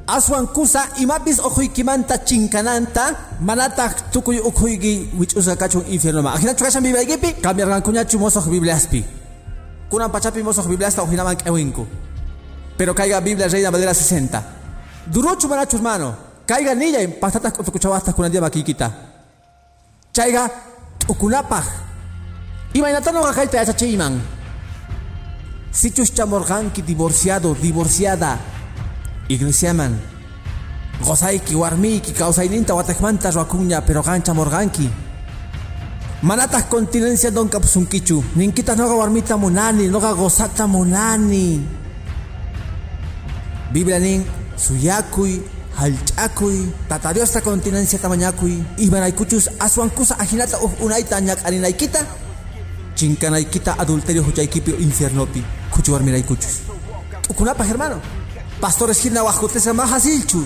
aswan 0.07 0.47
kusa 0.47 0.81
imapis 1.03 1.37
ojuykimanta 1.39 2.17
chinkananta 2.27 3.03
manataq 3.47 3.93
tukuy 4.11 4.39
ukhuyki 4.49 4.93
wich'usqa 5.19 5.55
kachuk 5.55 5.85
infiernoman 5.93 6.33
ajinachu 6.35 6.63
kashan 6.65 6.83
bibliaykipi 6.83 7.29
cambiarqankuñachu 7.45 8.17
mosoq 8.17 8.45
bibliaspi 8.49 9.19
Kunan 9.89 10.13
pachapi 10.13 10.45
mosoq 10.45 10.69
Biblia 10.69 10.87
hasta 10.87 11.01
ojinaman 11.01 11.35
k'ewinku. 11.35 11.85
Pero 12.77 12.93
caiga 12.93 13.19
Biblia 13.21 13.49
Reina 13.49 13.71
Valera 13.71 13.93
60. 13.93 14.43
Durochu 15.09 15.49
manachu 15.49 15.77
hermano. 15.77 16.15
Caiga 16.45 16.75
niña 16.75 17.01
en 17.01 17.19
patatas 17.19 17.53
kutukuchawastas 17.53 18.13
kunan 18.13 18.31
dia 18.31 18.41
makikita. 18.41 18.91
Chaiga 20.13 20.45
ukunapaj. 21.07 21.65
Imaynatano 22.73 23.23
gakaita 23.23 23.57
yachachiman. 23.57 24.21
Sichus 25.71 26.13
chamorganki 26.13 26.81
divorciado, 26.81 27.53
divorciada. 27.55 28.39
Iglesiaman. 29.27 29.99
Gozaiki, 31.05 31.55
warmiki, 31.55 32.11
kausaininta 32.13 32.73
watekmanta 32.75 33.31
ruakuña, 33.31 33.81
pero 33.85 34.01
gancha 34.03 34.33
morganki. 34.33 34.89
Manatas 36.21 36.63
continencia 36.65 37.31
don 37.31 37.47
kapsunkichu. 37.47 38.23
Ninkita 38.35 38.75
noga 38.75 38.93
warmita 38.95 39.37
monani, 39.37 39.87
noga 39.87 40.11
gozata 40.13 40.67
monani. 40.67 41.61
Biblia 43.71 43.99
nin 43.99 44.25
suyakui, 44.57 45.41
halchakui, 45.77 46.73
tatariosta 46.89 47.41
continencia 47.41 47.99
tamañakui, 47.99 48.63
ibanaykuchus 48.77 49.49
aswankusa 49.59 50.19
ajinata 50.19 50.57
unaita 50.81 51.21
ñak 51.21 51.45
arinaykita. 51.45 51.99
Chinkanaykita 52.95 53.79
adulterio 53.79 54.23
huchaykipi 54.23 54.71
infiernopi, 54.71 55.43
kuchu 55.79 55.93
warmiraykuchus. 55.93 56.59
Ukunapa 57.29 57.63
hermano. 57.63 58.01
Pastores 58.59 58.99
hirna 59.03 59.23
wajutesa 59.23 59.73
mahasilchu. 59.73 60.45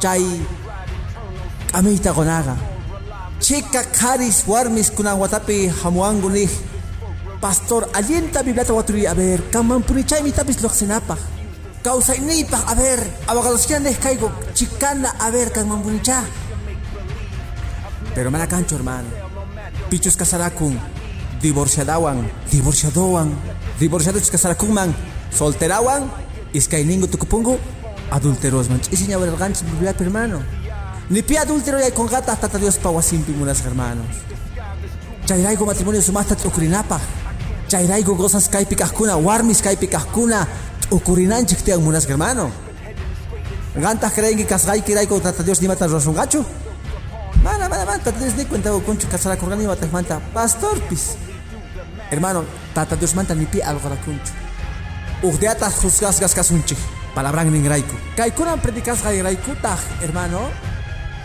Chay 0.00 0.24
amita 1.72 2.12
gonaga. 2.12 2.56
Chica 3.40 3.84
Caris 3.84 4.44
Warmis 4.46 4.90
kunan 4.90 5.18
watapi 5.18 5.68
hamuangu 5.68 6.30
ni 6.30 6.48
Pastor 7.40 7.86
alienta 7.92 8.42
biblata 8.42 8.72
waturi 8.72 9.06
a 9.06 9.14
ver 9.14 9.40
kaman 9.50 9.82
punichay 9.82 10.22
mi 10.22 10.32
tapis 10.32 10.62
loxenapa 10.62 11.16
Causa 11.82 12.14
inipa 12.16 12.56
a 12.66 12.74
ver 12.74 12.98
abogados 13.28 13.66
que 13.66 13.74
andes 13.76 13.98
caigo 13.98 14.32
chicana 14.54 15.14
a 15.20 15.30
ver 15.30 15.52
kaman 15.52 15.82
punicha 15.82 16.24
Pero 18.14 18.30
mana 18.30 18.46
cancho 18.48 18.74
hermano 18.76 19.08
Pichus 19.90 20.16
casarakun 20.16 20.80
divorciadawan 21.46 22.26
divorciadowan 22.50 23.30
divorciados 23.78 24.30
casarakun 24.30 24.72
man 24.74 24.90
solterawan 25.30 26.10
iskainingo 26.52 27.06
tukupungu 27.06 27.54
adulteros 28.10 28.68
man 28.68 28.80
gancho 29.38 29.64
biblia 29.70 29.94
hermano 29.94 30.42
ni 31.08 31.22
pie 31.22 31.38
adúltero 31.38 31.78
y 31.86 31.90
con 31.92 32.08
gata 32.08 32.32
hasta 32.32 32.58
Dios 32.58 32.78
pawasimpi 32.78 33.32
munas 33.32 33.64
hermanos. 33.64 34.06
Chairaigo 35.24 35.64
matrimonio 35.64 36.02
sumasta 36.02 36.36
ukurinapa. 36.44 37.00
Chairaigo 37.68 38.16
gozas 38.16 38.48
kaipi 38.48 38.74
kahkuna, 38.74 39.16
warmis 39.16 39.62
kaipi 39.62 39.86
kahkuna, 39.86 40.46
ukurinanchik 40.90 41.62
te 41.62 41.76
munas 41.76 42.08
hermano. 42.08 42.50
Gantas 43.76 44.12
creen 44.12 44.36
que 44.36 44.46
kasgai 44.46 44.82
kiraigo 44.82 45.20
tata 45.20 45.42
Dios 45.42 45.60
ni 45.60 45.68
mata 45.68 45.86
rosungachu. 45.86 46.44
Mana, 47.42 47.68
mana, 47.68 47.84
mana, 47.84 48.02
tata 48.02 48.18
Dios 48.18 48.36
ni 48.36 48.44
cuenta 48.44 48.70
concho 48.84 49.08
casara 49.08 49.36
corgani 49.36 49.66
mata 49.66 49.86
manta. 49.92 50.20
Pastor 50.34 50.80
pis. 50.88 51.16
Hermano, 52.10 52.44
tata 52.74 52.96
Dios 52.96 53.14
manta 53.14 53.34
ni 53.34 53.46
pie 53.46 53.62
algo 53.62 53.88
la 53.88 53.96
concho. 53.96 54.32
Ugdeata 55.22 55.70
juzgas 55.70 56.20
gas 56.20 56.34
kasunchi. 56.34 56.76
Palabran 57.14 57.50
ningraiku. 57.50 57.96
Kaikunan 58.16 58.60
predicas 58.60 59.02
gairaiku 59.02 59.56
taj, 59.62 59.80
hermano. 60.02 60.50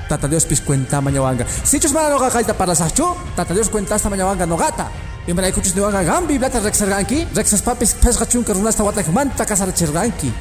Tata 0.10 0.28
Dios 0.28 0.46
pis 0.46 0.62
cuenta 0.62 1.02
mañawanga. 1.02 1.46
Si 1.64 1.80
chus 1.80 1.94
mana 1.94 2.10
noga 2.10 2.30
kaita 2.30 2.54
para 2.54 2.76
sacho, 2.76 3.16
Tata 3.36 3.54
Dios 3.54 3.70
cuenta 3.70 3.96
esta 3.96 4.10
mañawanga 4.10 4.46
nogata. 4.46 4.90
Y 5.28 5.34
me 5.34 5.42
la 5.42 5.50
escuchas 5.50 5.76
de 5.76 5.82
wanga 5.82 6.02
gambi 6.02 6.38
blata 6.40 6.60
rexerganki, 6.60 7.28
rexas 7.36 7.62
papis 7.62 7.94
pesgachun 7.94 8.44
que 8.44 8.54
runasta 8.54 8.84
watak 8.84 9.08
manta 9.10 9.46
casar 9.46 9.72
cherganki. 9.74 10.34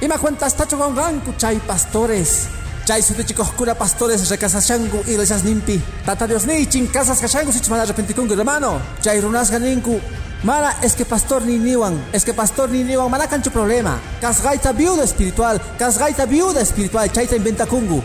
Y 0.00 0.06
me 0.06 0.18
cuenta 0.18 0.46
esta 0.46 0.68
chogonganku 0.68 1.32
chay 1.38 1.58
pastores. 1.66 2.48
Chay 2.88 3.02
su 3.02 3.14
cura 3.54 3.74
pastores 3.74 4.30
recasachangu 4.30 5.02
iglesias 5.06 5.44
nimpi. 5.44 5.78
Tata 6.06 6.26
Dios 6.26 6.46
ni 6.46 6.66
chin 6.66 6.86
casas 6.86 7.20
cachangu 7.20 7.52
si 7.52 7.60
mana 7.68 7.82
arrepenticungu 7.82 8.32
hermano. 8.32 8.80
Chay 9.02 9.20
runas 9.20 9.50
ganinku. 9.50 10.00
Mara, 10.42 10.74
es 10.80 10.94
que 10.94 11.04
pastor 11.04 11.42
ni 11.42 11.58
niwan, 11.58 12.02
es 12.14 12.24
que 12.24 12.32
pastor 12.32 12.70
ni 12.70 12.84
niwan, 12.84 13.10
mana 13.10 13.26
cancho 13.26 13.50
problema. 13.50 14.00
Casgaita 14.22 14.72
viuda 14.72 15.04
espiritual, 15.04 15.60
casgaita 15.78 16.24
viuda 16.24 16.62
espiritual, 16.62 17.12
chaita 17.12 17.36
inventa 17.36 17.66
kungu. 17.66 18.02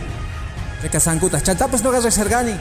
Recasanguta, 0.82 1.42
chantapes 1.42 1.82
no 1.82 1.90
resergani. 1.90 2.54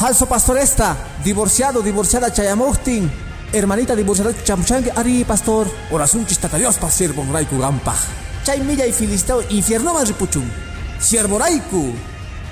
Halso 0.00 0.26
pastoresta, 0.26 0.96
divorciado, 1.22 1.82
divorciada 1.82 2.32
chayamuktin. 2.32 3.08
Hermanita 3.52 3.94
divorciada 3.94 4.34
chamuchangue, 4.42 4.90
ari 4.96 5.22
pastor. 5.22 5.68
Orasun 5.92 6.26
chistata 6.26 6.58
Dios 6.58 6.78
pa 6.78 6.90
siervo 6.90 7.24
raiku 7.32 7.60
gampa. 7.60 7.94
Chay 8.42 8.58
milla 8.58 8.86
y 8.88 8.92
filisteo 8.92 9.40
infierno 9.50 9.94
man 9.94 10.04
ripuchun. 10.04 10.69
Siervo 11.00 11.38
raiku. 11.38 11.94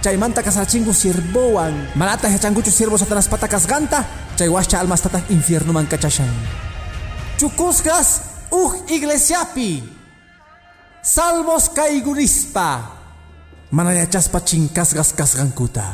Chay 0.03 0.17
manta 0.17 0.43
kasarchingu 0.43 0.93
siervoan. 0.95 1.91
Manata 1.95 2.29
hechanguchu 2.29 2.71
siervo 2.71 2.99
satanas 2.99 3.29
patakas 3.29 3.67
ganta. 3.67 4.05
Chay 4.37 4.49
wascha 4.49 4.81
almas 4.81 5.03
tata 5.03 5.21
infierno 5.29 5.73
man 5.73 5.87
kachashan. 5.87 6.33
Chukuskas, 7.39 8.21
uh 8.51 8.73
iglesiapi. 8.89 9.83
Salmos 11.03 11.69
kaigurispa. 11.71 12.99
Mana 13.71 13.93
yachaspa 13.93 14.41
chinkasgas 14.41 15.13
kasgankuta. 15.13 15.85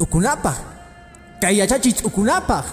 Ukunapa. 0.00 0.54
Kay 1.40 1.56
yachachi 1.56 1.94
ukunapa. 2.04 2.64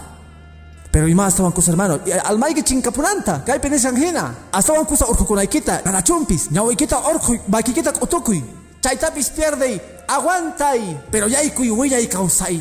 Pero 0.97 1.07
ima 1.07 1.27
hasta 1.27 1.43
wankus 1.43 1.67
hermano, 1.67 1.99
almayki 2.25 2.63
chinkapuranta, 2.63 3.45
kay 3.45 3.59
penes 3.59 3.85
angina. 3.85 4.33
Hasta 4.51 4.73
wankusa 4.73 5.05
urkukunaykita, 5.05 5.83
kanachumpis, 5.83 6.49
ñawaykita 6.49 6.97
orku, 6.97 7.37
bakikita 7.47 7.93
utukuy. 8.01 8.41
Chaytapis 8.81 9.29
pierde, 9.29 9.79
aguantay. 10.07 10.97
Pero 11.11 11.27
yaykuy 11.27 11.69
willay 11.69 12.09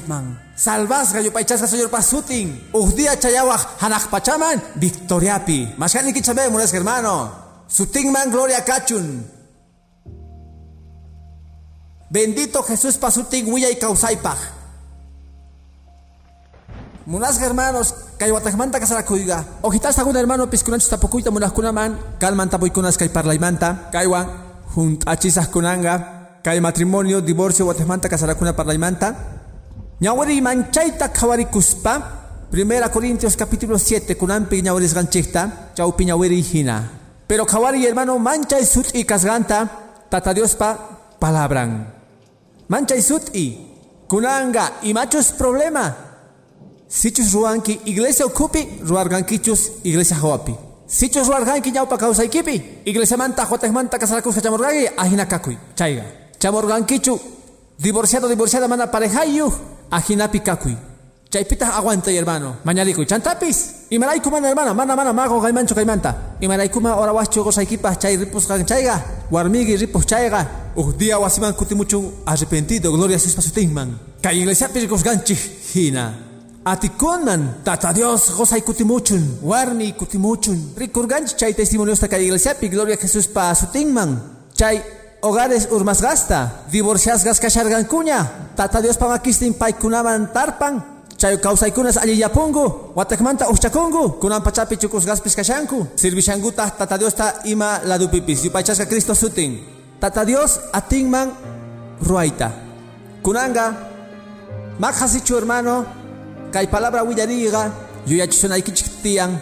man. 0.07 0.39
Salvasga 0.55 1.22
yupaychasqa 1.22 1.66
señor 1.66 1.89
pasutin. 1.89 2.61
Ujdia 2.74 3.16
chayawaj 3.18 3.80
hanak 3.80 4.11
pachaman, 4.11 4.61
victoriapi. 4.76 5.72
Mashkani 5.78 6.12
kichabe 6.12 6.51
mulas 6.51 6.74
hermano. 6.74 7.32
Sutingman 7.68 8.30
gloria 8.30 8.62
kachun. 8.62 9.24
Bendito 12.11 12.62
Jesús 12.64 12.99
pasutin 12.99 13.51
huya 13.51 13.70
y 13.70 13.76
causaipa. 13.76 14.37
Munas 17.07 17.39
hermanos, 17.39 17.95
kay 18.19 18.33
watakmanta 18.35 18.81
kasarakuiga. 18.81 19.63
Ojitas 19.63 19.97
algún 19.99 20.17
hermano 20.17 20.51
piskunanchis 20.51 20.91
tapukuita 20.91 21.31
munas 21.31 21.53
kunaman, 21.53 22.19
kalman 22.19 22.51
tapuikunas 22.51 22.99
kay 22.99 23.11
parlaimanta, 23.11 23.91
kaywan, 23.95 24.27
junt 24.75 25.07
achisas 25.07 25.47
kunanga, 25.47 26.41
kay 26.43 26.61
matrimonio, 26.61 27.21
divorcio, 27.21 27.65
watakmanta 27.67 28.09
kasarakuna 28.09 28.57
parlaimanta. 28.57 29.15
Ñawari 30.01 30.43
manchaita 30.43 31.13
kuspa. 31.49 32.25
Primera 32.51 32.91
Corintios 32.91 33.37
capítulo 33.37 33.79
7, 33.79 34.17
kunampi 34.17 34.63
ñawaris 34.63 34.95
ganchikta, 34.95 35.71
chaupi 35.75 36.07
ñawari 36.07 36.43
hina. 36.43 36.91
Pero 37.27 37.47
kawari 37.47 37.87
hermano 37.87 38.19
mancha 38.19 38.59
y 38.59 38.67
sut 38.67 38.95
y 38.95 39.05
kasganta, 39.05 39.69
tata 40.09 40.35
Dios 40.35 40.57
pa 40.57 40.77
palabran. 41.21 41.87
Mancha 42.67 42.97
y 42.97 43.03
sut'i. 43.03 43.73
Kunanga 44.09 44.79
y 44.83 44.93
machos 44.93 45.33
problema. 45.33 46.06
Sichus 46.89 47.32
ruanki 47.32 47.80
iglesia 47.84 48.26
ocupi, 48.26 48.78
ruargankichus 48.82 49.72
iglesia 49.82 50.16
hoapi. 50.16 50.55
Sichus 50.87 51.26
ruarganki 51.26 51.72
ñaupa 51.72 51.99
causa 51.99 52.24
ikipi. 52.24 52.62
Iglesia 52.84 53.16
manta, 53.16 53.45
jotes 53.45 53.72
manta, 53.72 53.99
casarakus 53.99 54.41
chamorgagi, 54.41 54.87
ajina 54.97 55.26
kakui. 55.26 55.59
Chaiga. 55.74 56.05
Chamorgankichu, 56.39 57.20
divorciado, 57.78 58.28
divorciada, 58.28 58.68
mana 58.68 58.87
parejayu, 58.87 59.53
ajinapi 59.91 60.41
kakui. 60.41 60.76
Chaypita 61.28 61.76
aguanta 61.76 62.11
hermano. 62.12 62.59
Mañaliku, 62.64 63.05
chantapis. 63.05 63.87
Y 63.91 63.99
mana 63.99 64.14
hermano, 64.14 64.74
mana 64.74 64.95
mana 64.95 65.12
mago 65.12 65.41
gaimancho 65.41 65.74
gaimanta. 65.74 66.37
Y 66.41 66.47
malaikuma 66.47 66.95
ora 66.95 67.12
wacho 67.12 67.43
gosaikipa 67.43 67.99
chay 67.99 68.16
ripus 68.16 68.47
chaiga. 68.64 69.26
Warmigi 69.30 69.76
ripus 69.76 70.07
chaiga. 70.07 70.72
Uh 70.76 70.93
dia 70.93 71.18
wasiman 71.18 71.55
mucho 71.74 72.12
arrepentido, 72.26 72.93
gloria 72.93 73.16
a 73.16 73.18
Jesús 73.18 73.34
pasutingman. 73.34 73.99
Kay 74.22 74.39
iglesia 74.39 74.68
pirikos 74.68 75.03
ganchi 75.03 75.34
hina. 75.74 76.36
Atikonan, 76.67 77.62
tata 77.62 77.93
Dios, 77.95 78.35
gozay 78.35 78.61
kutimuchun, 78.67 79.39
warmi 79.39 79.93
kutimuchun. 79.95 80.75
Rikurganchi 80.75 81.37
chay 81.39 81.55
testimonios 81.55 82.01
ta 82.01 82.09
kay 82.09 82.27
iglesia 82.27 82.59
pi, 82.59 82.67
gloria 82.69 82.95
a 82.95 82.99
Jesús 82.99 83.29
pasutingman. 83.29 84.19
Chay 84.53 84.83
hogares 85.23 85.69
urmas 85.71 86.03
gasta, 86.03 86.67
divorcias 86.73 87.23
gas 87.23 87.39
kunya. 87.87 88.51
Tata 88.57 88.83
Dios 88.83 88.97
pamakistin 88.97 89.55
paikunaman 89.55 90.33
tarpan. 90.33 90.83
Chay 91.17 91.39
kausaykunas 91.39 91.99
alli 91.99 92.19
yapungu, 92.19 92.91
watakmanta 92.97 93.49
uchakungu, 93.49 94.19
kunan 94.19 94.43
pachapi 94.43 94.77
chukus 94.77 95.07
gaspis 95.07 95.37
kashanku. 95.37 95.87
Sirvishanguta 95.95 96.69
tata 96.77 96.99
Dios 96.99 97.14
ta 97.14 97.43
ima 97.45 97.79
ladupipis, 97.85 98.43
yupachasca 98.45 98.87
Cristo 98.87 99.14
sutin. 99.14 99.62
Tata 100.01 100.25
Dios 100.25 100.59
atingman 100.73 101.31
ruaita. 102.03 102.51
Kunanga, 103.23 103.73
makhasichu 104.81 105.37
hermano, 105.37 105.95
kai 106.57 106.69
palabra 106.69 107.05
willariga, 107.05 107.71
yuyachunaykichtian. 108.07 109.39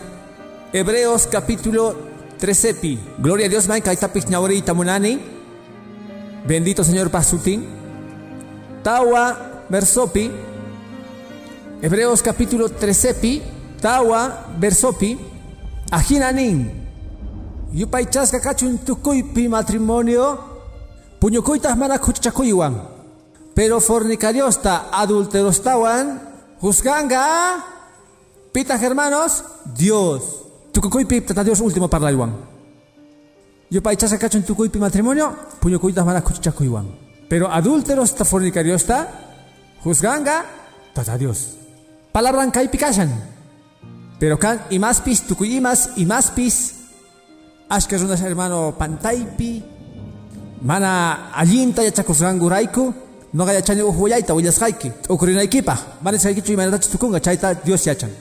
Hebreos 0.72 1.28
capítulo 1.28 1.94
13 2.40 2.98
Gloria 3.18 3.46
a 3.46 3.48
Dios, 3.48 3.68
man, 3.68 3.80
kai 3.80 3.96
tapich 3.96 4.26
tamunani. 4.64 5.20
Bendito 6.44 6.82
Señor 6.82 7.12
Pasutin. 7.12 7.64
Tawa 8.82 9.62
versopi. 9.70 10.28
Hebreos 11.80 12.20
capítulo 12.20 12.68
13 12.68 13.42
Tawa 13.80 14.50
versopi. 14.58 15.16
Ajinanin. 15.92 16.68
Yupaychasqa 17.72 18.40
kachun 18.40 18.78
tukuypi 18.78 19.48
matrimonio 19.48 20.40
puñukuytas 21.20 21.76
mana. 21.76 22.00
Pero 23.54 23.78
fornicariosta 23.78 24.88
adulterostawan 24.90 26.33
juzganga 26.64 27.60
pitas 28.52 28.80
hermanos 28.80 29.44
Dios. 29.76 30.22
Tukukuypi 30.72 31.20
tata 31.20 31.44
Dios 31.44 31.60
último 31.60 31.88
parlaywan. 31.92 32.32
Yupaychasqa 33.70 34.18
kachun 34.18 34.42
tukuypi 34.42 34.78
matrimonio 34.78 35.36
puñukuytas 35.60 36.06
mana 36.06 36.24
kuchachakuywan. 36.24 36.88
Pero 37.28 37.52
adúlteros 37.52 38.14
ta 38.14 38.24
fornicariosta 38.24 38.96
juzganga 39.84 40.44
tata 40.94 41.18
Dios. 41.18 41.60
Palabran 42.12 42.50
kaypi 42.50 42.78
kashan. 42.78 43.12
Pero 44.18 44.38
kan 44.38 44.64
imaspis 44.70 45.26
tukuyimas 45.28 45.90
imaspis 46.00 46.80
ashka 47.68 47.98
runas 47.98 48.22
hermano 48.24 48.72
pantaypi 48.78 49.62
mana 50.62 51.28
allinta 51.34 51.84
yachakusqankurayku 51.84 53.03
noqa 53.34 53.52
yachani 53.52 53.82
uhuwallayta 53.82 54.34
willasqayki 54.34 54.88
t'ukurinaykipaq 55.04 55.80
mana 56.02 56.18
chaykichu 56.18 56.52
imanatachu 56.52 56.88
tukunqa 56.92 57.20
chayta 57.20 57.54
Dios 57.54 57.86
yachan. 57.86 58.12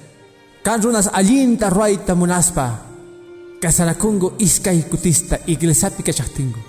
Kan 0.66 0.82
runas 0.84 1.08
allinta 1.14 1.70
ruayta 1.70 2.16
munaspa. 2.16 2.66
Kasarakungu 3.62 4.34
iskay 4.40 4.82
kutista 4.92 5.38
iglesiapi 5.48 6.04
kachaqtinku 6.04 6.60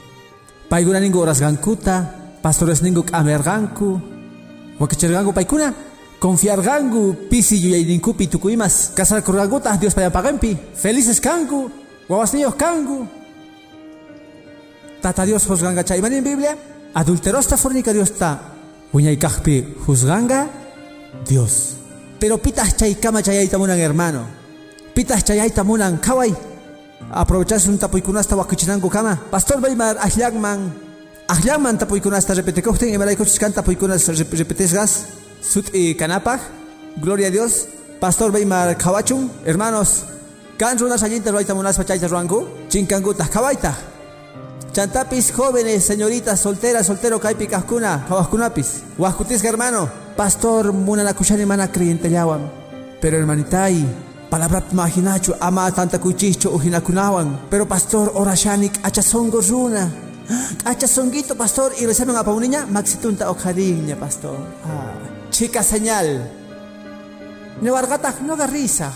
paykuna 0.71 1.01
ninku 1.01 1.19
urasqankuta 1.19 1.95
pastores 2.43 2.83
ninku 2.83 3.03
k'amerqanku 3.03 3.89
wakicharqanku 4.81 5.33
paykuna 5.33 5.75
confiarqanku 6.23 7.01
pisi 7.31 7.57
yuyayninkupi 7.65 8.27
tukuymas 8.33 8.93
kasarakurqankutaq 8.97 9.81
Dios 9.81 9.95
payapaqanpi 9.95 10.57
felices 10.75 11.21
kanku 11.21 11.71
niños 12.09 12.55
kangu. 12.55 13.07
Tata 15.03 15.25
Dios 15.27 15.47
juzganga 15.47 15.85
chaymani 15.85 16.17
en 16.17 16.25
Biblia. 16.25 16.74
Adulterosta 16.95 17.57
fornica 17.57 17.93
Dios 17.93 18.13
ta. 18.15 18.55
Uñaykajpi 18.93 19.75
juzganga 19.87 20.49
Dios. 21.29 21.77
Pero 22.21 22.39
pitas 22.39 22.77
chaykama 22.77 23.23
chayayta 23.23 23.59
munan 23.59 23.79
hermano. 23.79 24.27
Pitas 24.95 25.25
chayayta 25.25 25.65
munan 25.65 25.99
kawai. 25.99 26.35
Aprovechas 27.11 27.67
un 27.67 27.79
tapuikunasta 27.79 28.37
wakichinanku 28.37 28.89
kama. 28.89 29.21
Pastor 29.31 29.61
Baymar 29.61 29.99
ahlagman. 29.99 30.73
Ahlagman 31.29 31.79
tapuikunasta 31.79 32.35
repetekohten. 32.35 32.95
Emaraykuchiskan 32.95 33.53
tapuikunas 33.53 34.07
repetesgas. 34.09 35.07
Sut 35.43 35.75
y 35.75 35.95
kanapaj. 35.95 36.41
Gloria 36.97 37.29
a 37.29 37.31
Dios. 37.31 37.67
Pastor 38.01 38.31
Baymar 38.33 38.79
kawachun. 38.79 39.31
Hermanos, 39.45 40.05
Kan 40.57 40.79
runas 40.79 41.03
allinta 41.03 41.33
ruaita 41.33 41.55
munas 41.55 41.77
pachayta 41.77 42.07
ruanku, 42.07 42.47
chinkanguta 42.69 43.27
kawaita. 43.27 43.75
Chantapis 44.75 45.31
jóvenes, 45.31 45.85
señoritas, 45.85 46.41
solteras, 46.41 46.87
soltero 46.87 47.21
kaipi 47.21 47.47
kahkuna, 47.47 48.05
kawaskunapis. 48.09 48.83
Huaskutisca 48.99 49.49
hermano, 49.49 49.89
pastor 50.17 50.73
munanakushani 50.73 51.47
mana 51.47 51.71
creyentelawan. 51.71 52.51
Pero 53.01 53.17
hermanitay, 53.17 53.87
palabra 54.29 54.65
imaginachu 54.73 55.33
ama 55.39 55.71
tanta 55.71 56.01
kuchicho 56.01 56.51
ujinakunawan. 56.51 57.47
Pero 57.51 57.69
pastor 57.69 58.11
orashanik 58.17 58.81
achasongo 58.83 59.41
runa. 59.41 59.89
Achasonguito 60.65 61.37
pastor 61.37 61.71
y 61.79 61.87
rezaron 61.87 62.17
a 62.17 62.25
pauniña 62.25 62.67
maxitunta 62.67 63.31
okadiña 63.31 63.95
pastor. 63.95 64.39
Ah, 64.67 65.31
chica 65.31 65.63
señal. 65.63 66.33
Newargatak 67.63 68.23
no 68.23 68.35
garrizaj. 68.35 68.95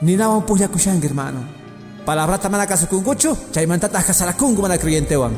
Ninawan 0.00 0.46
puya 0.46 0.68
kushang 0.68 1.02
hermano. 1.04 1.59
Palabrata 2.10 2.50
mana 2.50 2.66
kasukunguchu, 2.66 3.36
chaymantata 3.54 4.02
kasarakungu 4.02 4.62
mana 4.62 4.76
kriyentewan. 4.76 5.30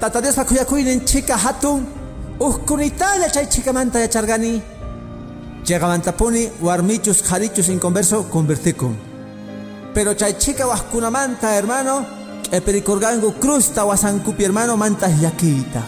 Tata 0.00 0.20
Dios 0.20 0.34
pa 0.34 0.44
kuyakuinin 0.44 1.06
chika 1.06 1.36
hatun, 1.36 1.86
uhkunitalla 2.40 3.30
chay 3.30 3.46
chikamanta 3.46 4.00
yachargani. 4.00 4.60
Llegamantapuni 5.62 6.50
warmichus 6.60 7.22
jarichus 7.22 7.68
inconverso 7.68 8.24
converticum. 8.34 8.96
Pero 9.94 10.14
chay 10.14 10.34
chica 10.40 10.66
waskunamanta 10.66 11.54
hermano, 11.54 12.04
eperikorgangu 12.50 13.38
crusta 13.38 13.84
wasankupi 13.84 14.42
hermano 14.42 14.76
manta 14.76 15.06
yakita. 15.06 15.82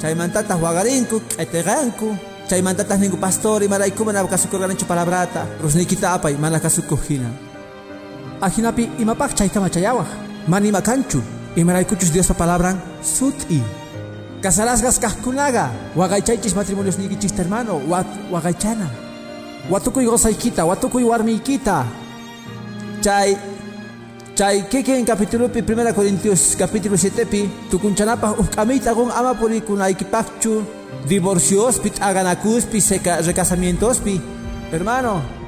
Chay 0.00 0.14
mantata 0.14 0.54
huagarinku, 0.54 1.20
eteganku, 1.36 2.16
chay 2.48 2.62
mantatas 2.62 2.98
ningún 2.98 3.20
pastor 3.20 3.68
mana 3.68 3.84
kasukurganchu 4.26 4.86
palabrata 4.86 5.46
rusnikita 5.60 6.18
mana 6.40 6.58
kasukuhina 6.58 7.51
ajinapi 8.42 8.90
imapak 8.98 9.34
chaytama 9.34 9.70
chayawaj 9.70 10.10
mani 10.48 10.72
makanchu 10.72 11.22
Y 11.54 11.64
maraykuchus 11.64 12.12
Dios 12.12 12.26
pa 12.28 12.34
palabra 12.34 12.72
suti. 13.04 13.60
Casarasgas 14.40 14.98
kaskunaga, 14.98 15.70
wagaychaychis 15.94 16.56
matrimonios 16.56 16.98
nikichis 16.98 17.36
hermano, 17.36 17.76
wagaychana. 18.32 18.88
Watukuy 19.70 20.06
gozaykita, 20.06 20.64
watukuy 20.64 21.04
warmiykita. 21.04 21.84
Chay 23.02 23.36
Chay 24.34 24.64
en 24.72 25.04
capítulo 25.04 25.52
pi 25.52 25.60
1 25.60 25.92
Corintios 25.92 26.56
capítulo 26.56 26.96
7 26.96 27.26
pi 27.26 27.50
tukunchanapaj 27.70 28.38
uk'amiyta 28.38 28.94
gun 28.94 29.10
ama 29.10 29.34
purikunaykipachu 29.34 30.64
divorcios 31.06 31.78
pi 31.78 31.92
aganakus 32.00 32.64
pi 32.64 32.80
recasamientos 33.26 33.98
pi 33.98 34.20
hermano 34.72 35.41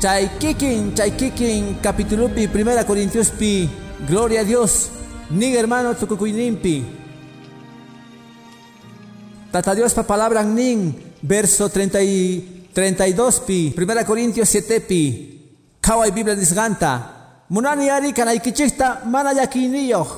chay 0.00 0.32
kikin 0.40 0.96
chay 0.96 1.12
kikin 1.12 1.76
capítulo 1.84 2.32
pi 2.32 2.48
1 2.48 2.88
Corintios 2.88 3.28
pi. 3.36 3.68
Gloria 4.08 4.40
a 4.40 4.44
Dios. 4.44 4.88
Ning 5.28 5.52
hermano 5.52 5.92
pi 5.94 6.76
tata 9.52 9.74
Dios 9.74 9.92
pa 9.92 10.02
palabra 10.02 10.42
ning 10.42 10.94
verso 11.22 11.68
30 11.68 12.02
y 12.02 12.16
32 12.72 13.40
pi 13.44 13.74
1 13.76 14.04
Corintios 14.08 14.48
7 14.48 14.80
pi. 14.80 15.02
Kawai 15.80 16.10
Biblia 16.10 16.34
disganta. 16.34 17.44
Munani 17.50 17.90
ari 17.90 18.12
kanaykichikta 18.16 19.04
mana 19.04 19.34
yakiniyoq 19.36 20.08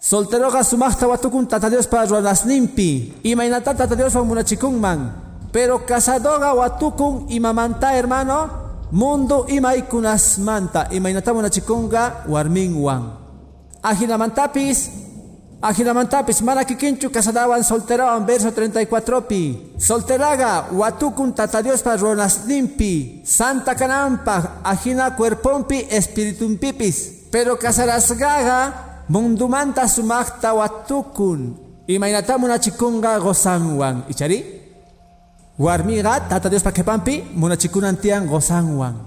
solteroqa 0.00 0.64
sumaqta 0.64 1.04
watukun 1.08 1.44
tata 1.44 1.68
Diospa 1.68 2.06
ruwanasninpi 2.06 3.20
imaynata 3.24 3.74
tata 3.74 3.94
Diospa 3.94 4.24
munachikunman. 4.24 5.12
Pero 5.52 5.84
casadoga 5.84 6.54
watukun 6.54 7.26
imamanta 7.28 7.92
hermano 7.92 8.63
mundo 8.92 9.46
imaykunasmanta 9.48 10.88
imaynata 10.90 11.34
munachikunga 11.34 12.24
warminwan 12.28 13.02
ajinamantapis 13.82 15.04
Ajinamantapis 15.64 16.44
mana 16.44 16.60
kikinchu 16.60 17.08
casadawan 17.08 17.64
solterawan 17.64 18.28
verso 18.28 18.52
34 18.52 18.84
pi. 19.24 19.72
Solteraga 19.80 20.68
watukun 20.68 21.32
tata 21.32 21.64
Dios 21.64 21.80
pa 21.80 21.96
ronasnimpi. 21.96 23.24
Santa 23.24 23.72
canampa 23.72 24.60
ajina 24.60 25.16
cuerpompi 25.16 25.88
pipis. 26.60 27.30
Pero 27.32 27.56
casarasgaga 27.56 28.72
mundumanta 29.08 29.88
sumakta 29.88 30.52
watukun. 30.52 31.56
Imainata 31.88 32.36
munachikunga 32.36 33.16
gozanwan. 33.20 34.04
Ichari? 34.12 34.63
Warmiga 35.54 36.18
tata 36.26 36.50
Dios 36.50 36.66
pa 36.66 36.74
kepampi 36.74 37.22
munachikunantian 37.38 38.26
gozanwan. 38.26 38.98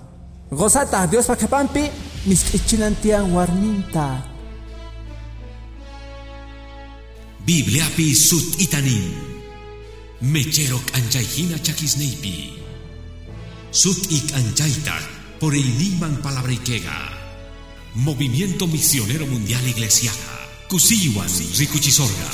Gozata 0.48 1.04
Dios 1.04 1.28
pa 1.28 1.36
kepampi 1.36 1.92
miskichinantian 2.24 3.36
warminta. 3.36 4.24
Bibliapi 7.44 8.16
sut 8.16 8.64
itanin. 8.64 9.12
Mecherok 10.24 10.88
anjaihina 10.96 11.60
chakisneipi. 11.60 12.56
Sut 13.72 14.08
ik 14.08 14.32
anjaita 14.32 14.96
por 15.44 15.52
el 15.52 15.68
Niman 15.76 16.24
Palabrikega. 16.24 17.12
Movimiento 17.96 18.72
Misionero 18.72 19.28
Mundial 19.28 19.68
Iglesiaja. 19.68 20.48
Kusiwan 20.72 21.28
Rikuchisorga. 21.60 22.32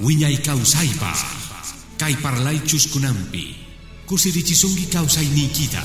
Wiñay 0.00 0.40
kausaipa. 0.40 1.12
Kai 1.12 1.39
parlay 2.16 2.58
chuskunampi. 2.64 3.54
Kusirichisungi 4.06 4.86
kausay 4.88 5.26
nikita. 5.36 5.84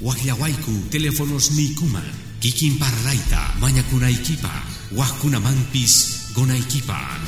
Wahyawaiku 0.00 0.86
teléfonos 0.90 1.50
nikuman. 1.50 2.06
Kikin 2.40 2.78
parlayta 2.78 3.54
mañakunaykipa. 3.60 4.52
Mampis 5.40 6.30
Gonaikipa. 6.34 7.18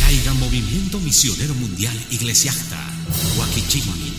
Caiga 0.00 0.34
Movimiento 0.34 0.98
Misionero 0.98 1.54
Mundial 1.54 1.94
Iglesiasta. 2.10 2.78
Wakichigmi. 3.38 4.13